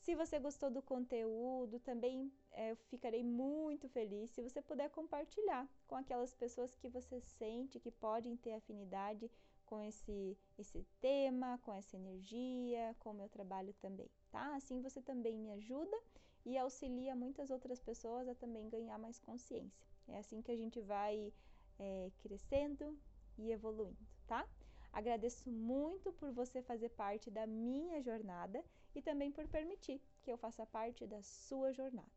Se 0.00 0.16
você 0.16 0.40
gostou 0.40 0.68
do 0.68 0.82
conteúdo, 0.82 1.78
também 1.78 2.32
é, 2.50 2.72
eu 2.72 2.76
ficarei 2.90 3.22
muito 3.22 3.88
feliz 3.88 4.30
se 4.30 4.42
você 4.42 4.60
puder 4.60 4.90
compartilhar 4.90 5.68
com 5.86 5.94
aquelas 5.94 6.34
pessoas 6.34 6.74
que 6.74 6.88
você 6.88 7.20
sente 7.20 7.78
que 7.78 7.90
podem 7.90 8.36
ter 8.36 8.54
afinidade 8.54 9.30
com 9.72 9.82
esse, 9.82 10.36
esse 10.58 10.84
tema, 11.00 11.58
com 11.62 11.72
essa 11.72 11.96
energia, 11.96 12.94
com 12.98 13.08
o 13.08 13.14
meu 13.14 13.26
trabalho 13.30 13.72
também, 13.80 14.10
tá? 14.30 14.54
Assim 14.54 14.82
você 14.82 15.00
também 15.00 15.38
me 15.38 15.50
ajuda 15.52 15.98
e 16.44 16.58
auxilia 16.58 17.16
muitas 17.16 17.50
outras 17.50 17.80
pessoas 17.80 18.28
a 18.28 18.34
também 18.34 18.68
ganhar 18.68 18.98
mais 18.98 19.18
consciência. 19.18 19.82
É 20.08 20.18
assim 20.18 20.42
que 20.42 20.52
a 20.52 20.56
gente 20.56 20.78
vai 20.82 21.32
é, 21.78 22.10
crescendo 22.18 22.98
e 23.38 23.50
evoluindo, 23.50 24.06
tá? 24.26 24.46
Agradeço 24.92 25.48
muito 25.48 26.12
por 26.12 26.30
você 26.32 26.60
fazer 26.60 26.90
parte 26.90 27.30
da 27.30 27.46
minha 27.46 27.98
jornada 28.02 28.62
e 28.94 29.00
também 29.00 29.32
por 29.32 29.48
permitir 29.48 30.02
que 30.22 30.30
eu 30.30 30.36
faça 30.36 30.66
parte 30.66 31.06
da 31.06 31.22
sua 31.22 31.72
jornada. 31.72 32.12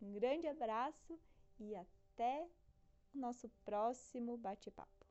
Um 0.00 0.14
grande 0.14 0.46
abraço 0.46 1.20
e 1.60 1.76
até 1.76 2.48
o 3.14 3.18
nosso 3.18 3.50
próximo 3.66 4.38
bate-papo. 4.38 5.03